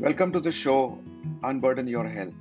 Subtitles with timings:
[0.00, 0.98] Welcome to the show
[1.42, 2.32] Unburden Your Health.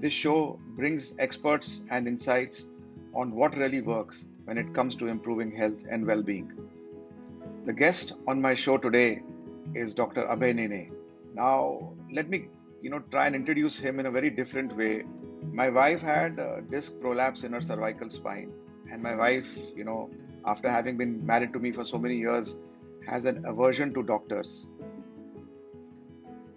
[0.00, 2.68] This show brings experts and insights
[3.14, 6.52] on what really works when it comes to improving health and well being.
[7.64, 9.22] The guest on my show today
[9.74, 10.24] is Dr.
[10.24, 10.92] Abhay Nene.
[11.32, 12.48] Now, let me
[12.82, 15.04] you know try and introduce him in a very different way.
[15.54, 18.52] My wife had a disc prolapse in her cervical spine,
[18.92, 20.10] and my wife, you know,
[20.44, 22.56] after having been married to me for so many years,
[23.06, 24.66] has an aversion to doctors.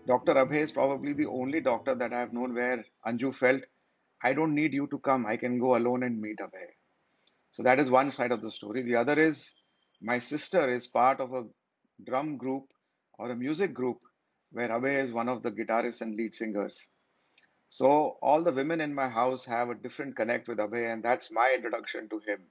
[0.08, 0.36] Dr.
[0.36, 3.62] Abhay is probably the only doctor that I have known where Anju felt,
[4.24, 6.70] I don't need you to come, I can go alone and meet Abhay.
[7.52, 8.84] So that is one side of the story.
[8.84, 9.54] The other is
[10.02, 11.44] my sister is part of a
[12.06, 12.66] drum group
[13.20, 14.00] or a music group
[14.52, 16.88] where Abhay is one of the guitarists and lead singers.
[17.70, 21.32] So all the women in my house have a different connect with Abhay, and that's
[21.32, 22.42] my introduction to him.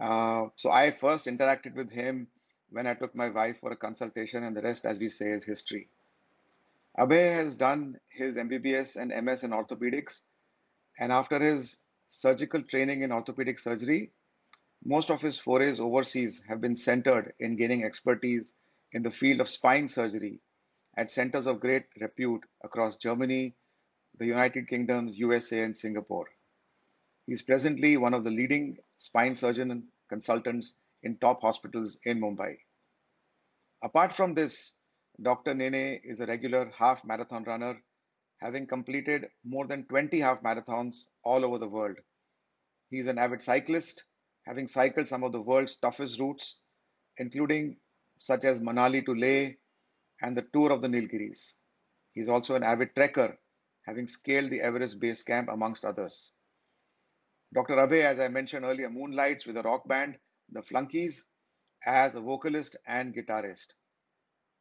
[0.00, 2.28] Uh, so I first interacted with him
[2.70, 5.44] when I took my wife for a consultation, and the rest, as we say, is
[5.44, 5.88] history.
[6.98, 10.20] Abhay has done his MBBS and MS in orthopedics,
[10.98, 14.12] and after his surgical training in orthopedic surgery,
[14.84, 18.52] most of his forays overseas have been centered in gaining expertise
[18.92, 20.40] in the field of spine surgery
[20.96, 23.54] at centers of great repute across Germany,
[24.18, 26.28] the United Kingdoms, USA, and Singapore.
[27.26, 32.58] He is presently one of the leading spine surgeon consultants in top hospitals in Mumbai.
[33.82, 34.74] Apart from this,
[35.20, 35.54] Dr.
[35.54, 37.82] Nene is a regular half marathon runner,
[38.38, 41.98] having completed more than 20 half marathons all over the world.
[42.88, 44.04] He is an avid cyclist,
[44.46, 46.60] having cycled some of the world's toughest routes,
[47.18, 47.78] including
[48.18, 49.54] such as Manali to Leh
[50.22, 51.54] and the tour of the Nilgiris.
[52.12, 53.36] He is also an avid trekker,
[53.86, 56.32] having scaled the Everest Base Camp amongst others.
[57.52, 57.76] Dr.
[57.76, 60.18] Abhay, as I mentioned earlier, moonlights with a rock band,
[60.50, 61.26] the Flunkies,
[61.84, 63.74] as a vocalist and guitarist.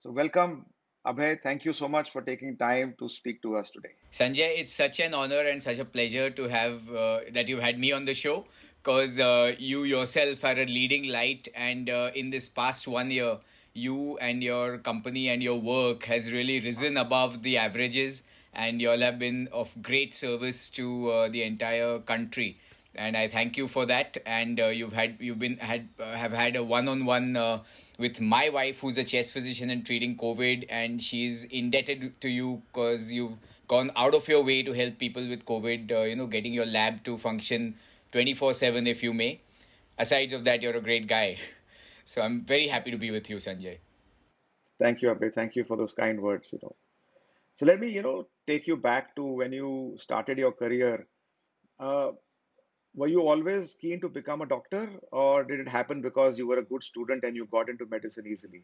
[0.02, 0.66] So, welcome,
[1.06, 1.40] Abhay.
[1.44, 3.92] Thank you so much for taking time to speak to us today.
[4.12, 7.78] Sanjay, it's such an honor and such a pleasure to have uh, that you had
[7.78, 8.46] me on the show
[8.82, 13.38] because uh, you yourself are a leading light, and uh, in this past one year,
[13.76, 18.24] you and your company and your work has really risen above the averages,
[18.56, 22.58] and you all have been of great service to uh, the entire country
[22.96, 24.18] and I thank you for that.
[24.26, 27.64] And uh, you've had you've been had uh, have had a one-on-one uh,
[27.98, 32.62] with my wife, who's a chest physician and treating COVID, and she's indebted to you
[32.68, 33.38] because you've
[33.68, 35.92] gone out of your way to help people with COVID.
[35.92, 37.76] Uh, you know, getting your lab to function
[38.14, 39.40] 24/7, if you may.
[39.98, 41.38] Aside of that, you're a great guy.
[42.04, 43.78] So I'm very happy to be with you, Sanjay.
[44.80, 45.32] Thank you, Abhay.
[45.34, 46.52] Thank you for those kind words.
[46.52, 46.76] You know,
[47.56, 51.08] so let me you know take you back to when you started your career.
[51.80, 52.12] Uh,
[52.94, 56.58] were you always keen to become a doctor, or did it happen because you were
[56.58, 58.64] a good student and you got into medicine easily?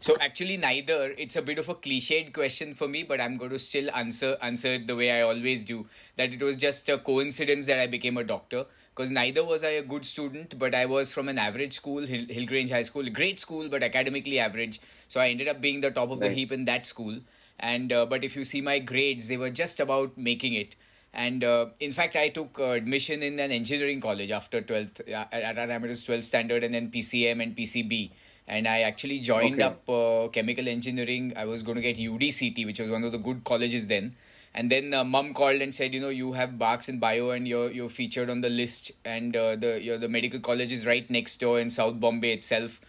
[0.00, 1.14] So actually, neither.
[1.16, 4.36] It's a bit of a cliched question for me, but I'm going to still answer
[4.42, 5.86] answer it the way I always do.
[6.16, 8.66] That it was just a coincidence that I became a doctor.
[8.94, 12.26] Because neither was I a good student, but I was from an average school, Hill,
[12.26, 14.80] Hillgrange High School, great school, but academically average.
[15.06, 17.20] So I ended up being the top of the heap in that school.
[17.60, 20.74] And uh, but if you see my grades, they were just about making it.
[21.12, 25.24] And uh, in fact, I took uh, admission in an engineering college after 12th, uh,
[25.32, 28.12] at at Amadeus 12th standard and then PCM and PCB.
[28.46, 29.62] And I actually joined Okay.
[29.62, 31.32] up uh, chemical engineering.
[31.36, 34.14] I was going to get UDCT, which was one of the good colleges then.
[34.54, 37.46] And then uh, mum called and said, you know, you have marks in bio and
[37.46, 41.08] you're you're featured on the list, and uh, the you're, the medical college is right
[41.10, 42.80] next door in South Bombay itself.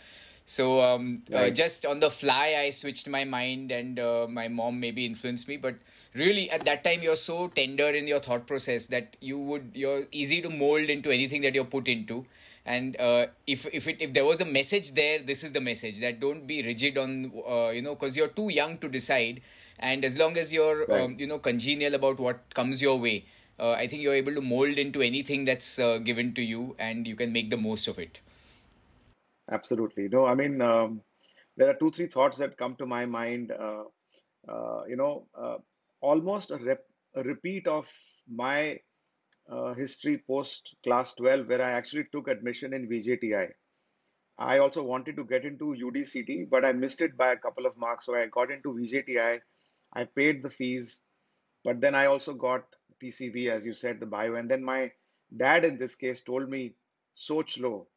[0.46, 1.54] So um, uh, Right.
[1.54, 5.58] just on the fly, I switched my mind, and uh, my mom maybe influenced me.
[5.58, 5.76] But
[6.14, 10.08] really, at that time, you're so tender in your thought process that you would you're
[10.12, 12.26] easy to mold into anything that you're put into.
[12.66, 16.00] And uh, if if it if there was a message there, this is the message
[16.00, 19.42] that don't be rigid on uh, you know because you're too young to decide.
[19.80, 21.02] And as long as you're Right.
[21.02, 23.26] um, you know congenial about what comes your way,
[23.60, 27.08] uh, I think you're able to mold into anything that's uh, given to you, and
[27.08, 28.20] you can make the most of it.
[29.52, 30.08] Absolutely.
[30.10, 31.02] No, I mean, um,
[31.58, 33.52] there are two, three thoughts that come to my mind.
[33.52, 33.84] Uh,
[34.48, 35.58] uh, you know, uh,
[36.02, 36.84] almost a, rep
[37.16, 37.88] a repeat of
[38.28, 38.80] my
[39.52, 43.50] uh, history post class 12, where I actually took admission in VJTI.
[44.38, 47.78] I also wanted to get into UDCT, but I missed it by a couple of
[47.78, 48.06] marks.
[48.06, 49.42] So I got into VJTI.
[49.94, 51.02] I paid the fees,
[51.64, 52.64] but then I also got
[53.04, 54.36] PCB, as you said, the bio.
[54.36, 54.92] And then my
[55.36, 56.76] dad, in this case, told me,
[57.16, 57.88] Soch lo.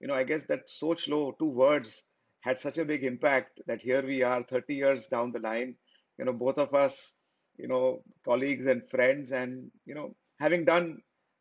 [0.00, 2.04] You know, I guess that Soch lo, two words,
[2.40, 5.76] had such a big impact that here we are 30 years down the line,
[6.18, 7.12] you know, both of us,
[7.58, 10.98] you know, colleagues and friends, and, you know, having done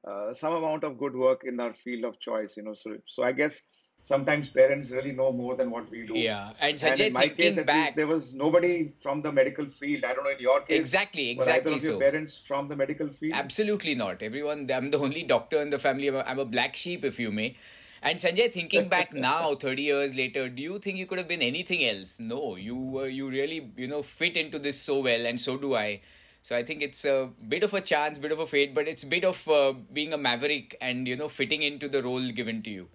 [0.07, 2.73] uh, some amount of good work in our field of choice, you know.
[2.73, 3.63] So, so I guess
[4.05, 6.17] sometimes parents really know more than what we do.
[6.17, 10.03] Yeah, and And in my case, at least, there was nobody from the medical field.
[10.05, 11.99] I don't know in your case, exactly, exactly were either of your so.
[11.99, 13.33] parents from the medical field?
[13.33, 14.21] Absolutely not.
[14.21, 16.09] Everyone, I'm the only doctor in the family.
[16.15, 17.57] I'm a black sheep, if you may.
[18.05, 21.41] And Sanjay, thinking back now, 30 years later, do you think you could have been
[21.41, 22.21] anything else?
[22.21, 25.75] No, you uh, you really you know fit into this so well, and so do
[25.75, 26.01] I.
[26.41, 29.03] So I think it's a bit of a chance, bit of a fate, but it's
[29.03, 32.63] a bit of uh, being a maverick and you know fitting into the role given
[32.63, 32.89] to you.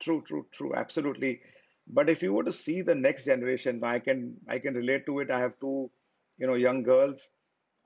[0.00, 1.40] True, true, true, absolutely.
[1.86, 5.20] But if you were to see the next generation, I can I can relate to
[5.20, 5.30] it.
[5.30, 5.90] I have two,
[6.38, 7.30] you know, young girls.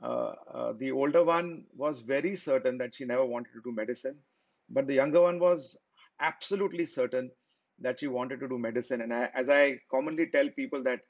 [0.02, 4.18] Uh, uh, the older one was very certain that she never wanted to do medicine,
[4.68, 5.78] but the younger one was
[6.20, 7.30] absolutely certain
[7.80, 9.00] that she wanted to do medicine.
[9.00, 11.00] And I, as I commonly tell people that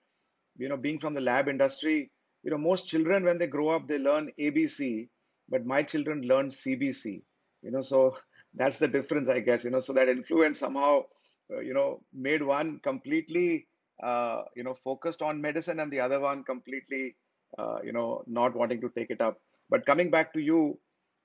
[0.58, 2.10] you know, being from the lab industry,
[2.42, 5.08] you know, most children when they grow up, they learn ABC,
[5.48, 7.22] but my children learn CBC,
[7.62, 8.16] you know, so
[8.54, 11.02] that's the difference, I guess, you know, so that influence somehow,
[11.52, 13.66] uh, you know, made one completely,
[14.02, 17.16] uh, you know, focused on medicine and the other one completely,
[17.58, 19.38] uh, you know, not wanting to take it up.
[19.70, 20.78] But coming back to you,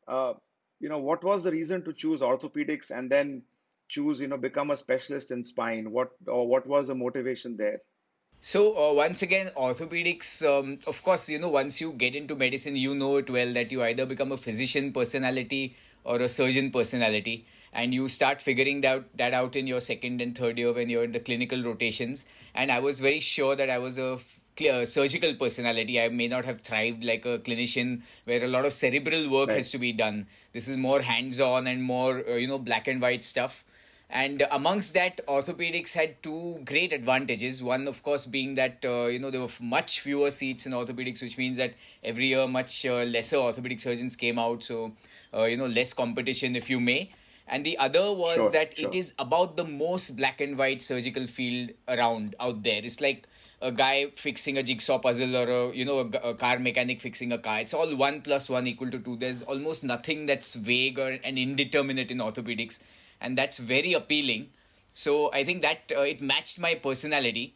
[0.08, 0.34] uh,
[0.80, 3.44] you know, what was the reason to choose orthopedics and then
[3.88, 5.92] choose, you know, become a specialist in spine?
[5.92, 7.80] What or what was the motivation there?
[8.42, 10.42] So uh, once again, orthopedics.
[10.46, 13.72] Um, of course, you know once you get into medicine, you know it well that
[13.74, 19.04] you either become a physician personality or a surgeon personality, and you start figuring that
[19.18, 22.26] that out in your second and third year when you're in the clinical rotations.
[22.54, 24.20] And I was very sure that I was a
[24.56, 26.00] clear surgical personality.
[26.02, 29.58] I may not have thrived like a clinician where a lot of cerebral work Right,
[29.58, 30.28] has to be done.
[30.54, 33.64] This is more hands-on and more uh, you know black and white stuff.
[34.10, 37.63] And amongst that, orthopedics had two great advantages.
[37.63, 41.22] One, of course, being that uh, you know there were much fewer seats in orthopedics,
[41.22, 41.74] which means that
[42.04, 44.92] every year much uh, lesser orthopedic surgeons came out, so
[45.34, 47.12] uh, you know less competition, if you may.
[47.48, 48.96] And the other was sure, that it sure.
[48.96, 52.81] is about the most black and white surgical field around out there.
[52.84, 53.28] It's like
[53.62, 57.31] a guy fixing a jigsaw puzzle or a you know a, a car mechanic fixing
[57.31, 57.62] a car.
[57.62, 59.18] It's all one plus one equal to two.
[59.18, 62.80] There's almost nothing that's vague or and indeterminate in orthopedics
[63.22, 64.50] and that's very appealing.
[64.94, 67.56] So I think that uh, it matched my personality.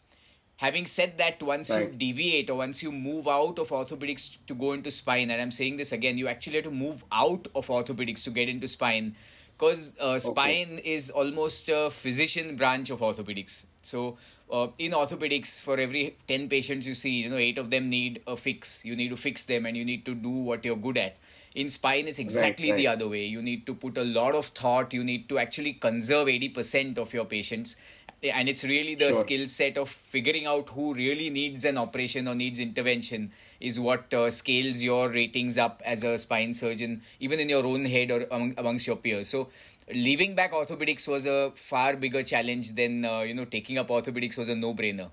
[0.58, 4.74] Having said that, once you deviate or once you move out of orthopedics to go
[4.74, 8.24] into spine, and I'm saying this again, you actually have to move out of orthopedics
[8.26, 9.16] to get into spine
[9.58, 10.20] because uh, Okay.
[10.20, 13.66] spine is almost a physician branch of orthopedics.
[13.84, 14.18] So
[14.52, 18.22] uh, in orthopedics, for every 10 patients you see, you know, eight of them need
[18.28, 18.84] a fix.
[18.86, 21.18] You need to fix them and you need to do what you're good at.
[21.56, 23.25] In spine, it's Right, exactly the other way.
[23.25, 24.94] You need to put a lot of thought.
[24.94, 27.75] You need to actually conserve 80% of your patients
[28.22, 29.24] and it's really the Sure.
[29.24, 34.13] skill set of figuring out who really needs an operation or needs intervention is what
[34.13, 38.24] uh, scales your ratings up as a spine surgeon even in your own head or
[38.31, 39.50] among, amongst your peers so
[39.94, 44.38] leaving back orthopedics was a far bigger challenge than uh, you know taking up orthopedics
[44.38, 45.10] was a no brainer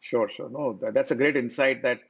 [0.00, 0.48] Sure, sure.
[0.50, 2.00] No, that, that's a great insight that,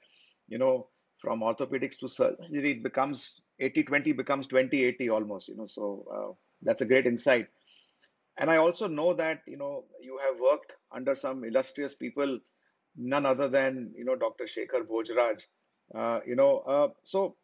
[0.49, 0.89] you know,
[1.25, 5.67] from orthopedics to surgery, it becomes 80-20 becomes 20-80 almost, you know.
[5.67, 6.33] So uh,
[6.63, 7.49] that's a great insight.
[8.39, 12.41] And I also know that, you know, you have worked under some illustrious people,
[12.97, 14.45] none other than, you know, Dr.
[14.45, 15.43] Shekhar Bhojraj.
[15.95, 17.37] Uh, you know, uh, so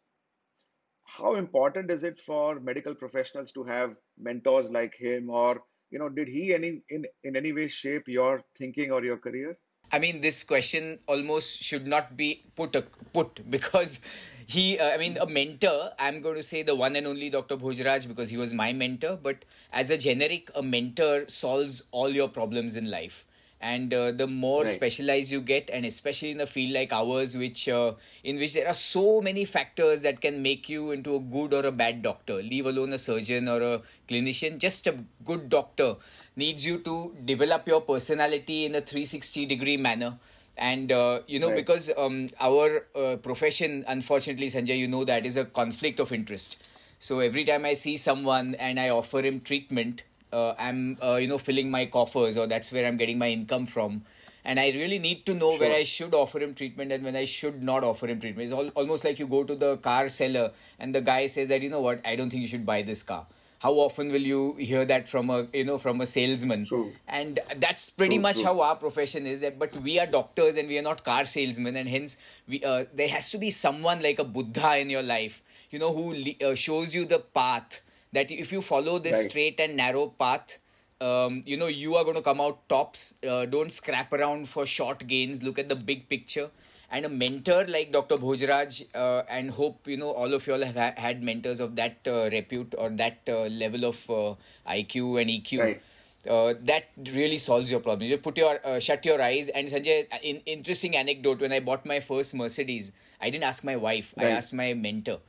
[1.05, 6.09] how important is it for medical professionals to have mentors like him, or, you know,
[6.09, 9.57] did he any in in any way shape your thinking or your career?
[9.91, 12.75] I mean, this question almost should not be put
[13.13, 13.99] put because
[14.47, 15.91] he, uh, I mean, a mentor.
[15.99, 17.57] I'm going to say the one and only Dr.
[17.57, 19.17] Bhojraj because he was my mentor.
[19.21, 23.25] But as a generic, a mentor solves all your problems in life.
[23.63, 27.37] And uh, the more Right, specialized you get, and especially in a field like ours,
[27.37, 31.19] which uh, in which there are so many factors that can make you into a
[31.19, 35.49] good or a bad doctor, leave alone a surgeon or a clinician, just a good
[35.49, 35.95] doctor
[36.35, 40.17] needs you to develop your personality in a 360 degree manner.
[40.57, 41.55] And uh, you know right.
[41.55, 46.69] because um, our uh, profession unfortunately sanjay you know that is a conflict of interest.
[46.99, 51.27] So every time i see someone and i offer him treatment uh, i'm uh, you
[51.27, 54.03] know filling my coffers or that's where i'm getting my income from.
[54.43, 57.25] And i really need to know where i should offer him treatment and when i
[57.25, 58.45] should not offer him treatment.
[58.45, 61.61] It's all, almost like you go to the car seller and the guy says that
[61.61, 62.05] you know what?
[62.05, 63.25] I don't think you should buy this car
[63.61, 66.65] how often will you hear that from a you know from a salesman?
[66.65, 68.45] True, and that's pretty true, much true.
[68.45, 71.89] how our profession is but we are doctors and we are not car salesmen and
[71.89, 75.79] hence we uh, there has to be someone like a buddha in your life you
[75.79, 76.15] know who
[76.49, 77.81] uh, shows you the path
[78.13, 80.57] that if you follow this Right, straight and narrow path
[81.01, 83.15] um, you know you are going to come out tops.
[83.27, 85.41] Uh, don't scrap around for short gains.
[85.43, 86.49] Look at the big picture
[86.91, 90.65] and a mentor like dr bhojraj uh, and hope you know all of you all
[90.69, 94.35] have ha- had mentors of that uh, repute or that uh, level of uh,
[94.75, 95.81] iq and eq right.
[96.29, 98.07] uh, that really solves your problem.
[98.07, 99.49] You put your uh, shut your eyes.
[99.49, 101.39] And Sanjay, in, interesting anecdote.
[101.39, 104.13] When I bought my first Mercedes, I didn't ask my wife.
[104.17, 104.27] Right.
[104.27, 105.19] I asked my mentor.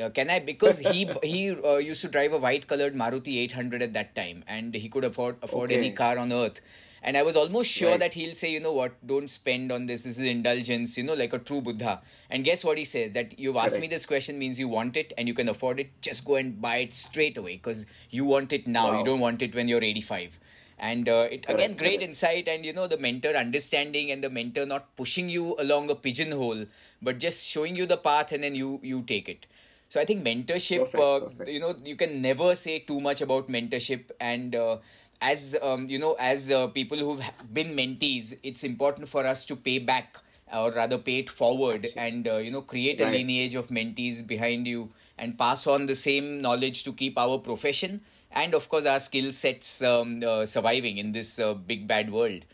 [0.00, 0.38] Uh, can I?
[0.40, 4.44] Because he he uh, used to drive a white colored Maruti 800 at that time,
[4.46, 6.60] and he could afford afford any car on earth.
[7.06, 8.00] And I was almost sure Right.
[8.00, 10.02] that he'll say, you know what, don't spend on this.
[10.02, 12.02] This is indulgence, you know, like a true Buddha.
[12.30, 13.12] And guess what he says?
[13.12, 15.90] That you've asked me this question means you want it and you can afford it.
[16.02, 18.92] Just go and buy it straight away because you want it now.
[18.92, 20.38] You don't want it when you're 85.
[20.78, 22.02] And uh, it again, great Correct.
[22.10, 25.94] insight, and you know, the mentor understanding and the mentor not pushing you along a
[25.94, 26.66] pigeonhole,
[27.00, 29.46] but just showing you the path and then you you take it.
[29.88, 30.96] So I think mentorship, Perfect.
[31.00, 31.48] uh, Perfect.
[31.50, 34.10] you know, you can never say too much about mentorship.
[34.20, 34.78] And uh,
[35.20, 39.56] as um, you know, as uh, people who've been mentees, it's important for us to
[39.56, 40.18] pay back,
[40.52, 44.66] or rather, pay it forward, and uh, you know, create a lineage of mentees behind
[44.66, 48.98] you, and pass on the same knowledge to keep our profession and, of course, our
[48.98, 52.44] skill sets um, uh, surviving in this uh, big bad world.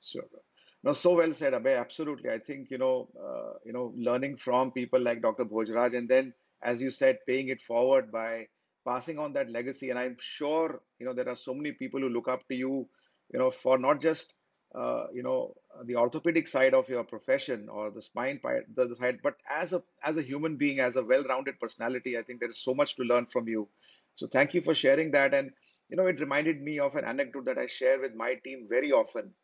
[0.00, 0.24] Sure.
[0.82, 1.78] No, so well said, Abhay.
[1.78, 2.30] Absolutely.
[2.30, 5.44] I think, you know, uh, you know, learning from people like Dr.
[5.44, 8.48] Bhojraj and then, as you said, paying it forward by
[8.84, 9.90] passing on that legacy.
[9.90, 12.88] And I'm sure, you know, there are so many people who look up to you,
[13.32, 14.34] you know, for not just,
[14.74, 18.96] uh, you know, the orthopedic side of your profession or the spine part, the, the
[18.96, 22.50] side, but as a as a human being, as a well-rounded personality, I think there
[22.50, 23.68] is so much to learn from you.
[24.14, 25.34] So thank you for sharing that.
[25.34, 25.50] And,
[25.88, 28.92] you know, it reminded me of an anecdote that I share with my team very
[28.92, 29.34] often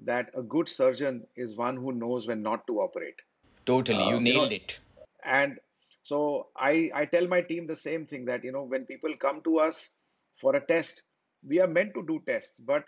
[0.00, 3.20] that a good surgeon is one who knows when not to operate.
[3.66, 4.78] Totally, you Uh, you know, nailed it.
[5.24, 5.58] and
[6.04, 9.40] so I I tell my team the same thing that you know when people come
[9.42, 9.90] to us
[10.40, 11.02] for a test,
[11.48, 12.84] we are meant to do tests, but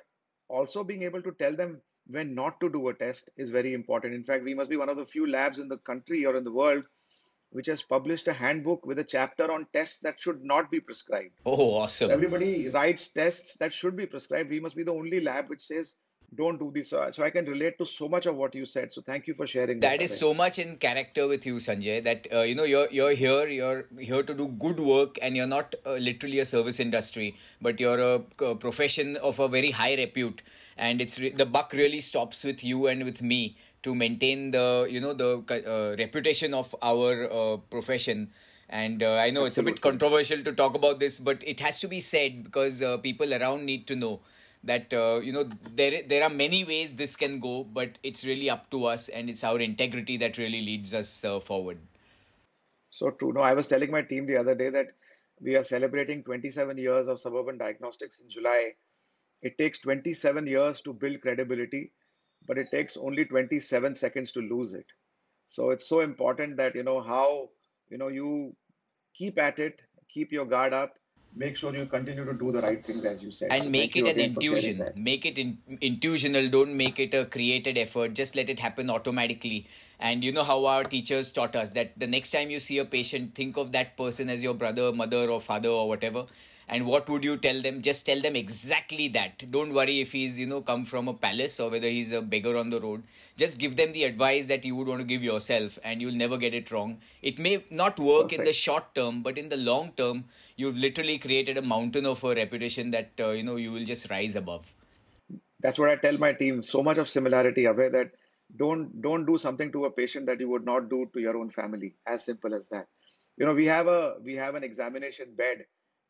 [0.48, 4.14] also being able to tell them when not to do a test is very important.
[4.14, 6.44] In fact, we must be one of the few labs in the country or in
[6.44, 6.84] the world
[7.50, 11.40] which has published a handbook with a chapter on tests that should not be prescribed.
[11.46, 12.10] Oh, awesome.
[12.10, 14.50] everybody writes tests that should be prescribed.
[14.50, 15.96] We must be the only lab which says
[16.34, 16.90] don't do this.
[16.90, 18.92] So, I can relate to so much of what you said.
[18.92, 22.02] So thank you for sharing that, That is so much in character with you, Sanjay,
[22.04, 25.46] that uh, you know you're you're here, you're here to do good work, and you're
[25.46, 29.94] not uh, literally a service industry, but you're a, a profession of a very high
[29.94, 30.42] repute,
[30.76, 34.86] and it's re- the buck really stops with you and with me to maintain the
[34.90, 38.30] you know the uh, reputation of our uh, profession.
[38.68, 41.78] And uh, I know it's a bit controversial to talk about this, but it has
[41.80, 44.18] to be said because uh, people around need to know
[44.66, 48.50] that uh, you know there there are many ways this can go, but it's really
[48.50, 51.78] up to us, and it's our integrity that really leads us uh, forward.
[52.90, 53.32] So true.
[53.32, 54.92] No, I was telling my team the other day that
[55.40, 58.74] we are celebrating 27 years of Suburban Diagnostics in July.
[59.42, 61.92] It takes 27 years to build credibility,
[62.46, 64.86] but it takes only 27 seconds to lose it.
[65.46, 67.50] So it's so important that you know how
[67.88, 68.56] you know you
[69.14, 70.98] keep at it, keep your guard up,
[71.36, 73.50] make sure you continue to do the right things as you said.
[73.50, 74.92] So and make it an again for sharing intuition.
[74.96, 76.48] make it in, intuitional.
[76.48, 78.14] Don't make it a created effort.
[78.14, 79.68] Just let it happen automatically.
[80.00, 82.84] And you know how our teachers taught us that the next time you see a
[82.84, 86.26] patient think of that person as your brother mother or father or whatever
[86.68, 90.38] and what would you tell them just tell them exactly that don't worry if he's
[90.38, 93.02] you know come from a palace or whether he's a beggar on the road
[93.36, 96.38] just give them the advice that you would want to give yourself and you'll never
[96.38, 99.92] get it wrong it may not work in the short term but in the long
[99.96, 100.24] term
[100.56, 104.10] you've literally created a mountain of a reputation that uh, you know you will just
[104.10, 104.64] rise above
[105.60, 106.62] That's what I tell my team.
[106.62, 108.12] So much of similarity, Abhay, that
[108.56, 111.50] don't don't do something to a patient that you would not do to your own
[111.50, 111.96] family.
[112.06, 112.86] As simple as that.
[113.36, 115.66] You know, we have a we have an examination bed,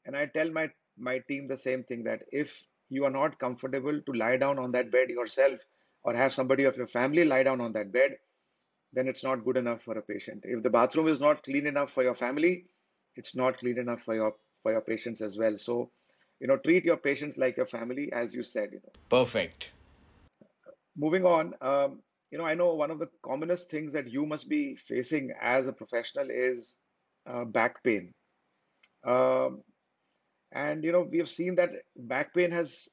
[0.07, 4.01] and I tell my my team the same thing that if you are not comfortable
[4.01, 5.61] to lie down on that bed yourself
[6.05, 8.17] or have somebody of your family lie down on that bed,
[8.93, 10.43] then it's not good enough for a patient.
[10.45, 12.67] If the bathroom is not clean enough for your family,
[13.17, 15.59] it's not clean enough for your for your patients as well.
[15.59, 15.91] So,
[16.41, 18.93] you know, treat your patients like your family, as you said, you know.
[19.09, 19.73] perfect
[20.97, 24.49] Moving on, um, you know, I know one of the commonest things that you must
[24.49, 26.79] be facing as a professional is
[27.27, 28.15] uh, back pain.
[29.07, 29.63] Um,
[30.57, 32.89] and, you know, we have seen that back pain has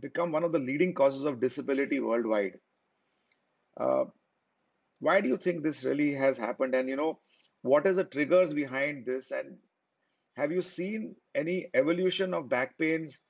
[0.00, 2.58] become one of the leading causes of disability worldwide.
[3.78, 4.04] Uh,
[5.00, 6.74] why do you think this really has happened?
[6.74, 7.20] And, you know,
[7.62, 9.30] what is the triggers behind this?
[9.30, 9.58] And
[10.36, 13.20] have you seen any evolution of back pains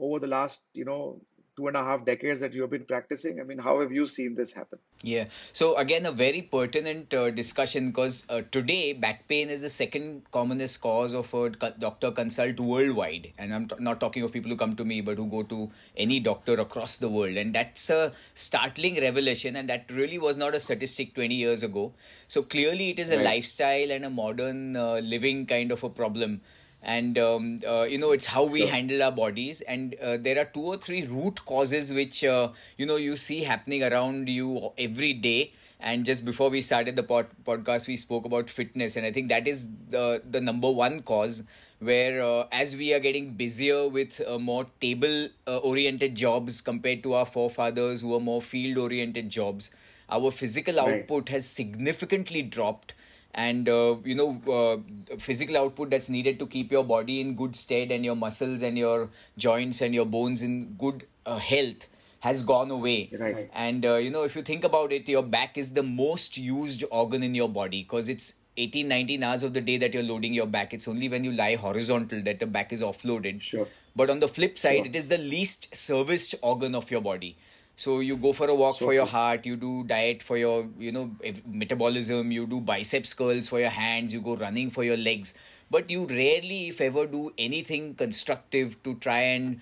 [0.00, 1.22] over the last, you know,
[1.58, 3.40] two and a half decades that you have been practicing?
[3.40, 4.78] I mean, how have you seen this happen?
[5.02, 5.26] Yeah.
[5.52, 10.22] So again, a very pertinent uh, discussion because uh, today back pain is the second
[10.32, 11.50] commonest cause of a
[11.86, 15.16] doctor consult worldwide, and I'm t- not talking of people who come to me, but
[15.18, 19.90] who go to any doctor across the world, and that's a startling revelation, and that
[19.90, 21.92] really was not a statistic 20 years ago.
[22.28, 23.24] So clearly, it is a Right.
[23.24, 26.40] lifestyle and a modern uh, living kind of a problem.
[26.82, 28.68] And um, uh, you know it's how we Sure.
[28.68, 32.86] handle our bodies and uh, there are two or three root causes which uh, you
[32.86, 37.28] know you see happening around you every day and just before we started the pod-
[37.44, 41.42] podcast we spoke about fitness and i think that is the the number one cause
[41.80, 47.02] where uh, as we are getting busier with uh, more table uh, oriented jobs compared
[47.02, 49.70] to our forefathers who are more field oriented jobs
[50.08, 51.00] our physical Right.
[51.00, 52.94] output has significantly dropped
[53.34, 57.54] and uh, you know uh, physical output that's needed to keep your body in good
[57.56, 61.86] stead and your muscles and your joints and your bones in good uh, health
[62.20, 63.48] has gone away Right.
[63.52, 66.84] and uh, you know if you think about it your back is the most used
[66.90, 70.34] organ in your body because it's 18 19 hours of the day that you're loading
[70.34, 73.68] your back it's only when you lie horizontal that the back is offloaded Sure.
[73.94, 74.86] but on the flip side Sure.
[74.86, 77.36] it is the least serviced organ of your body
[77.82, 80.68] so you go for a walk So for your heart you do diet for your
[80.78, 81.10] you know
[81.46, 85.34] metabolism you do biceps curls for your hands you go running for your legs.
[85.70, 89.60] But you rarely if ever do anything constructive to try and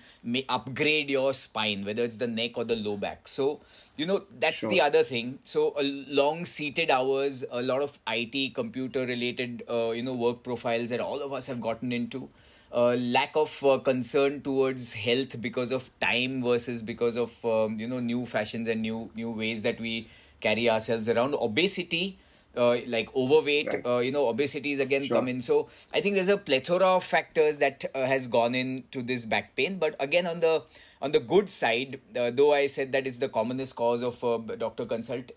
[0.49, 3.27] upgrade your spine whether it's the neck or the low back.
[3.27, 3.61] So
[3.95, 5.39] you know that's the other thing.
[5.43, 10.43] So a long seated hours a lot of it computer related uh, you know work
[10.43, 12.29] profiles that all of us have gotten into
[12.71, 17.87] uh, lack of uh, concern towards health because of time versus because of um, you
[17.87, 20.09] know new fashions and new new ways that we
[20.41, 22.19] carry ourselves around obesity
[22.55, 23.85] uh, like overweight Right.
[23.85, 25.17] uh, you know obesity is again Sure.
[25.17, 29.01] come in so i think there's a plethora of factors that uh, has gone into
[29.01, 30.63] this back pain but again on the
[31.01, 34.37] on the good side uh, though i said that it's the commonest cause of uh,
[34.65, 35.31] doctor consult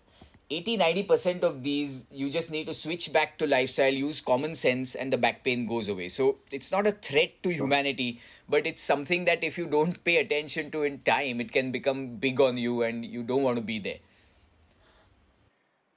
[0.50, 4.94] 80 90% of these you just need to switch back to lifestyle use common sense
[4.94, 8.82] and the back pain goes away so it's not a threat to humanity but it's
[8.82, 12.56] something that if you don't pay attention to in time it can become big on
[12.56, 14.00] you and you don't want to be there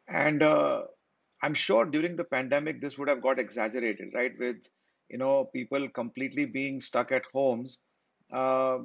[0.07, 0.83] And uh,
[1.41, 4.37] I'm sure during the pandemic, this would have got exaggerated, right?
[4.37, 4.69] With,
[5.09, 7.81] you know, people completely being stuck at homes,
[8.31, 8.79] uh,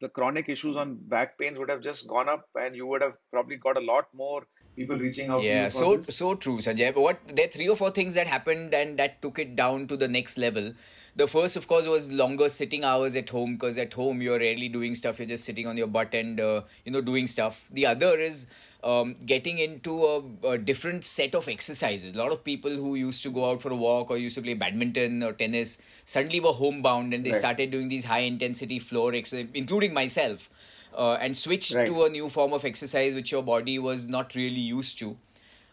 [0.00, 3.14] the chronic issues on back pains would have just gone up, and you would have
[3.32, 6.14] probably got a lot more people reaching out to Yeah, so this.
[6.16, 6.92] so true, Sanjay.
[6.94, 9.88] But what there are three or four things that happened and that took it down
[9.88, 10.72] to the next level.
[11.16, 14.68] The first, of course, was longer sitting hours at home because at home you're rarely
[14.68, 15.18] doing stuff.
[15.18, 17.62] You're just sitting on your butt and uh, you know doing stuff.
[17.70, 18.46] The other is
[18.84, 22.14] um, getting into a, a different set of exercises.
[22.14, 24.42] A lot of people who used to go out for a walk or used to
[24.42, 27.38] play badminton or tennis suddenly were homebound and they Right.
[27.38, 30.50] started doing these high intensity floor exercises, including myself,
[30.96, 31.86] uh, and switched Right.
[31.86, 35.16] to a new form of exercise which your body was not really used to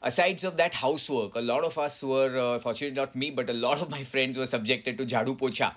[0.01, 3.53] asides of that housework a lot of us were uh, fortunately not me but a
[3.53, 5.69] lot of my friends were subjected to jhadu pocha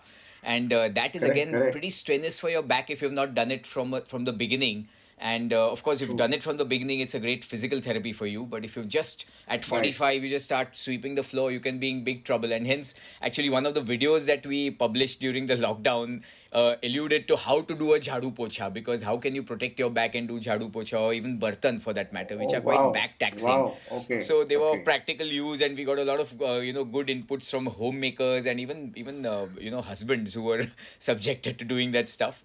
[0.42, 1.72] and uh, that is Correct, again correct.
[1.72, 4.86] pretty strenuous for your back if you've not done it from uh, from the beginning
[5.18, 7.80] and uh, of course if you've done it from the beginning it's a great physical
[7.80, 9.68] therapy for you but if you just at Right.
[9.68, 12.94] 45 you just start sweeping the floor you can be in big trouble and hence
[13.22, 17.60] actually one of the videos that we published during the lockdown uh, alluded to how
[17.62, 20.70] to do a jhadu pocha because how can you protect your back and do jhadu
[20.70, 22.90] pocha or even bartan for that matter which Oh, are quite wow.
[22.92, 23.76] back taxing Wow.
[23.90, 24.20] Okay.
[24.20, 24.82] so they were Okay.
[24.82, 28.46] practical use, and we got a lot of uh, you know good inputs from homemakers
[28.46, 30.66] and even even uh, you know husbands who were
[30.98, 32.44] subjected to doing that stuff.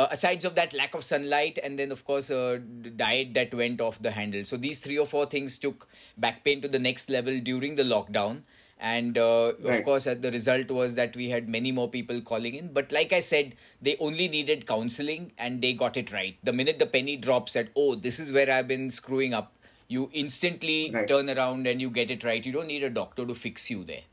[0.00, 2.58] Uh, asides of that, lack of sunlight, and then of course uh,
[2.96, 4.42] diet that went off the handle.
[4.46, 5.86] So these three or four things took
[6.16, 8.40] back pain to the next level during the lockdown.
[8.78, 12.54] And uh, of course, uh, the result was that we had many more people calling
[12.54, 12.72] in.
[12.72, 16.38] But like I said, they only needed counseling and they got it right.
[16.44, 19.52] The minute the penny drops at, oh, this is where I've been screwing up,
[19.88, 21.06] you instantly Right.
[21.06, 22.46] turn around and you get it right.
[22.46, 24.04] You don't need a doctor to fix you there.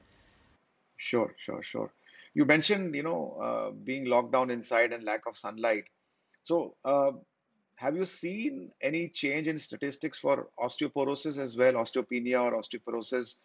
[0.98, 1.92] Sure, sure, sure.
[2.38, 5.86] You mentioned, you know, uh, being locked down inside and lack of sunlight.
[6.44, 7.14] So, uh,
[7.78, 13.38] have you seen any change in statistics for osteoporosis as well, osteopenia or osteoporosis?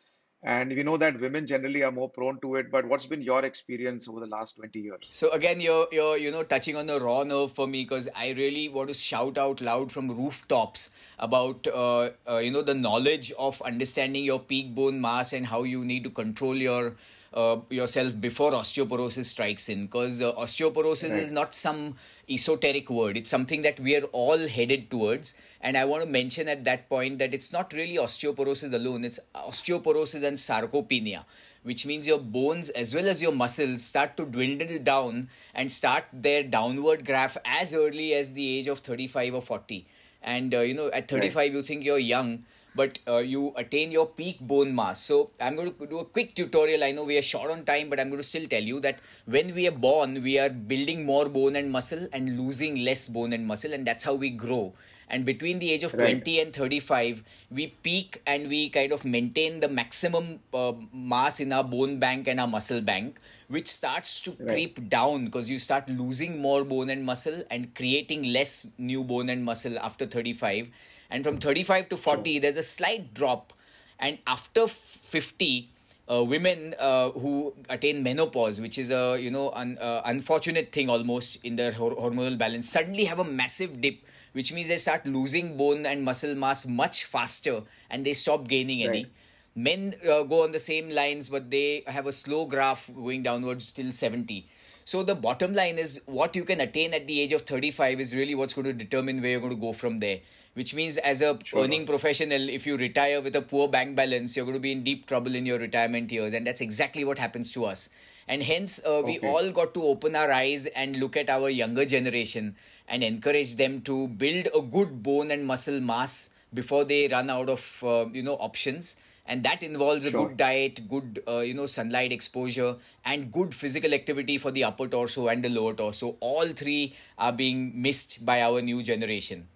[0.44, 3.46] And we know that women generally are more prone to it, but what's been your
[3.46, 5.08] experience over the last 20 years?
[5.08, 8.30] So again, you're you're you know touching on the raw nerve for me because I
[8.32, 13.32] really want to shout out loud from rooftops about uh, uh, you know the knowledge
[13.38, 16.96] of understanding your peak bone mass and how you need to control your
[17.34, 21.96] uh, yourself before osteoporosis strikes in because uh, osteoporosis is not some
[22.28, 23.16] esoteric word.
[23.16, 25.34] It's something that we are all headed towards.
[25.60, 29.04] And i want to mention at that point that it's not really osteoporosis alone.
[29.04, 31.24] It's osteoporosis and sarcopenia
[31.64, 36.04] which means your bones as well as your muscles start to dwindle down and start
[36.12, 39.86] their downward graph as early as the age of 35 or 40
[40.22, 41.32] and uh, you know at Right.
[41.32, 45.56] 35 you think you're young but uh, you attain your peak bone mass so i'm
[45.56, 48.08] going to do a quick tutorial i know we are short on time but i'm
[48.08, 51.56] going to still tell you that when we are born we are building more bone
[51.56, 54.72] and muscle and losing less bone and muscle and that's how we grow
[55.08, 56.24] and between the age of Right.
[56.24, 61.52] 20 and 35 we peak and we kind of maintain the maximum uh, mass in
[61.52, 64.48] our bone bank and our muscle bank which starts to Right.
[64.48, 69.28] creep down because you start losing more bone and muscle and creating less new bone
[69.28, 70.68] and muscle after 35.
[71.12, 72.16] And from 35 to Sure.
[72.16, 73.52] 40, there's a slight drop.
[74.00, 75.68] And after 50,
[76.10, 80.88] uh, women uh, who attain menopause, which is a you know un, uh, unfortunate thing
[80.88, 84.00] almost in their hor- hormonal balance, suddenly have a massive dip,
[84.32, 88.82] which means they start losing bone and muscle mass much faster, and they stop gaining
[88.82, 89.04] any.
[89.04, 89.06] Right.
[89.54, 93.72] Men uh, go on the same lines, but they have a slow graph going downwards
[93.74, 94.46] till 70.
[94.84, 98.14] So the bottom line is what you can attain at the age of 35 is
[98.14, 100.20] really what's going to determine where you're going to go from there.
[100.54, 101.64] Which means as a Sure.
[101.64, 104.82] earning professional, if you retire with a poor bank balance, you're going to be in
[104.84, 107.88] deep trouble in your retirement years, and that's exactly what happens to us.
[108.28, 109.28] And hence, uh, we Okay.
[109.28, 112.56] all got to open our eyes and look at our younger generation
[112.88, 117.48] and encourage them to build a good bone and muscle mass before they run out
[117.48, 121.66] of uh, you know options and that involves a good diet good uh, you know
[121.66, 126.46] sunlight exposure and good physical activity for the upper torso and the lower torso all
[126.62, 129.48] three are being missed by our new generation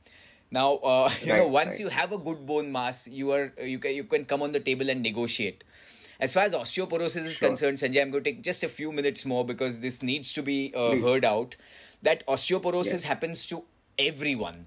[0.51, 1.81] now uh, you know once Right.
[1.81, 4.61] you have a good bone mass you are you can you can come on the
[4.61, 5.65] table and negotiate
[6.21, 7.49] as far as osteoporosis is Sure.
[7.49, 10.43] concerned sanjay i'm going to take just a few minutes more because this needs to
[10.51, 11.57] be uh, heard out
[12.03, 13.05] that osteoporosis Yes.
[13.13, 13.65] happens to
[13.99, 14.67] everyone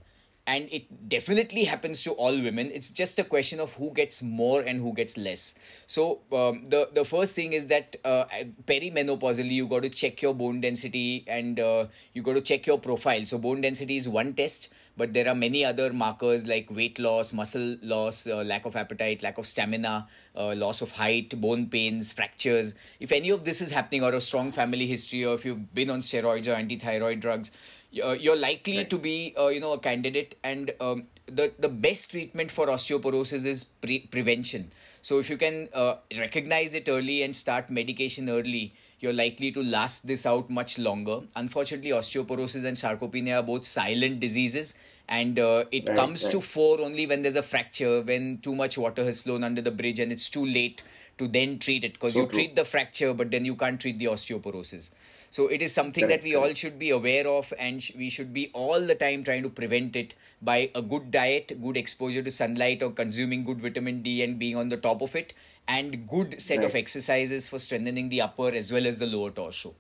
[0.49, 2.71] and it definitely happens to all women.
[2.73, 5.53] It's just a question of who gets more and who gets less.
[5.85, 8.25] So um, the the first thing is that uh,
[8.65, 12.79] perimenopausally you got to check your bone density and uh, you got to check your
[12.79, 13.25] profile.
[13.25, 17.31] So bone density is one test but there are many other markers like weight loss
[17.31, 22.12] muscle loss uh, lack of appetite lack of stamina uh, loss of height bone pains
[22.12, 22.73] fractures.
[22.99, 25.89] If any of this is happening or a strong family history or if you've been
[25.89, 27.51] on steroids or anti-thyroid drugs
[27.91, 28.89] you're likely Right.
[28.89, 33.45] to be uh, you know a candidate and um, the the best treatment for osteoporosis
[33.45, 34.71] is pre- prevention
[35.02, 39.63] so if you can uh, recognize it early and start medication early you're likely to
[39.63, 44.75] last this out much longer unfortunately osteoporosis and sarcopenia are both silent diseases
[45.08, 48.78] and uh, it Right, comes to fore only when there's a fracture when too much
[48.78, 50.84] water has flown under the bridge and it's too late
[51.17, 52.39] to then treat it because So you true.
[52.39, 54.91] treat the fracture but then you can't treat the osteoporosis
[55.29, 58.09] so it is something that Correct, we all should be aware of and sh- we
[58.09, 62.21] should be all the time trying to prevent it by a good diet good exposure
[62.21, 65.33] to sunlight or consuming good vitamin d and being on the top of it
[65.67, 69.75] and good set of exercises for strengthening the upper as well as the lower torso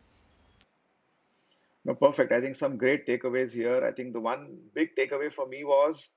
[1.85, 2.31] No, perfect.
[2.31, 3.83] I think some great takeaways here.
[3.85, 6.11] I think the one big takeaway for me was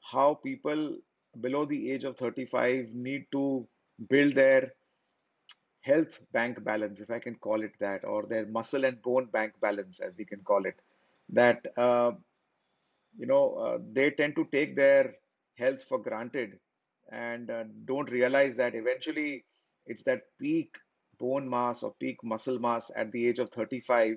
[0.00, 0.98] how people
[1.40, 3.66] below the age of 35 need to
[4.08, 4.72] build their
[5.80, 9.54] health bank balance, if I can call it that, or their muscle and bone bank
[9.60, 10.76] balance, as we can call it.
[11.30, 12.12] That uh,
[13.18, 15.14] you know, uh, they tend to take their
[15.56, 16.58] health for granted
[17.12, 19.44] and uh, don't realize that eventually
[19.86, 20.76] it's that peak
[21.18, 24.16] bone mass or peak muscle mass at the age of 35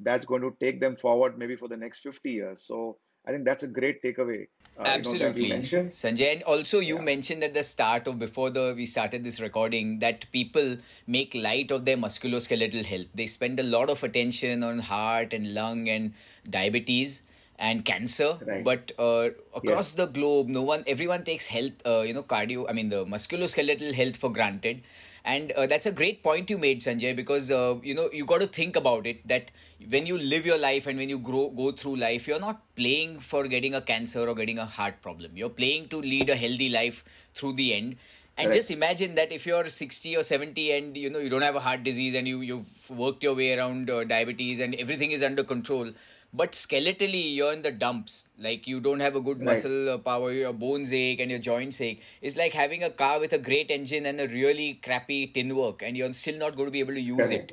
[0.00, 2.62] that's going to take them forward maybe for the next 50 years.
[2.62, 4.46] So I think that's a great takeaway,
[4.78, 5.50] uh, you know, Absolutely.
[5.90, 6.32] Sanjay.
[6.34, 9.98] And also, you Yeah, mentioned at the start of before the we started this recording
[10.00, 13.06] that people make light of their musculoskeletal health.
[13.14, 16.14] They spend a lot of attention on heart and lung and
[16.48, 17.22] diabetes
[17.58, 18.64] and cancer, right.
[18.64, 22.66] but uh, across Yes, the globe, no one, everyone takes health, uh, you know, cardio.
[22.68, 24.82] I mean, the musculoskeletal health for granted.
[25.24, 28.40] And uh, that's a great point you made, Sanjay, because uh, you know you got
[28.42, 29.50] to think about it that
[29.88, 33.20] when you live your life and when you grow go through life, you're not playing
[33.20, 35.32] for getting a cancer or getting a heart problem.
[35.34, 37.96] You're playing to lead a healthy life through the end.
[38.36, 41.54] And just imagine that if you're 60 or 70 and you know you don't have
[41.56, 45.22] a heart disease and you you've worked your way around uh, diabetes and everything is
[45.22, 45.92] under control,
[46.34, 48.28] but skeletally you're in the dumps.
[48.38, 51.80] Like you don't have a good Right, muscle power, your bones ache and your joints
[51.80, 52.02] ache.
[52.22, 55.82] It's like having a car with a great engine and a really crappy tin work,
[55.82, 57.52] and you're still not going to be able to use correct.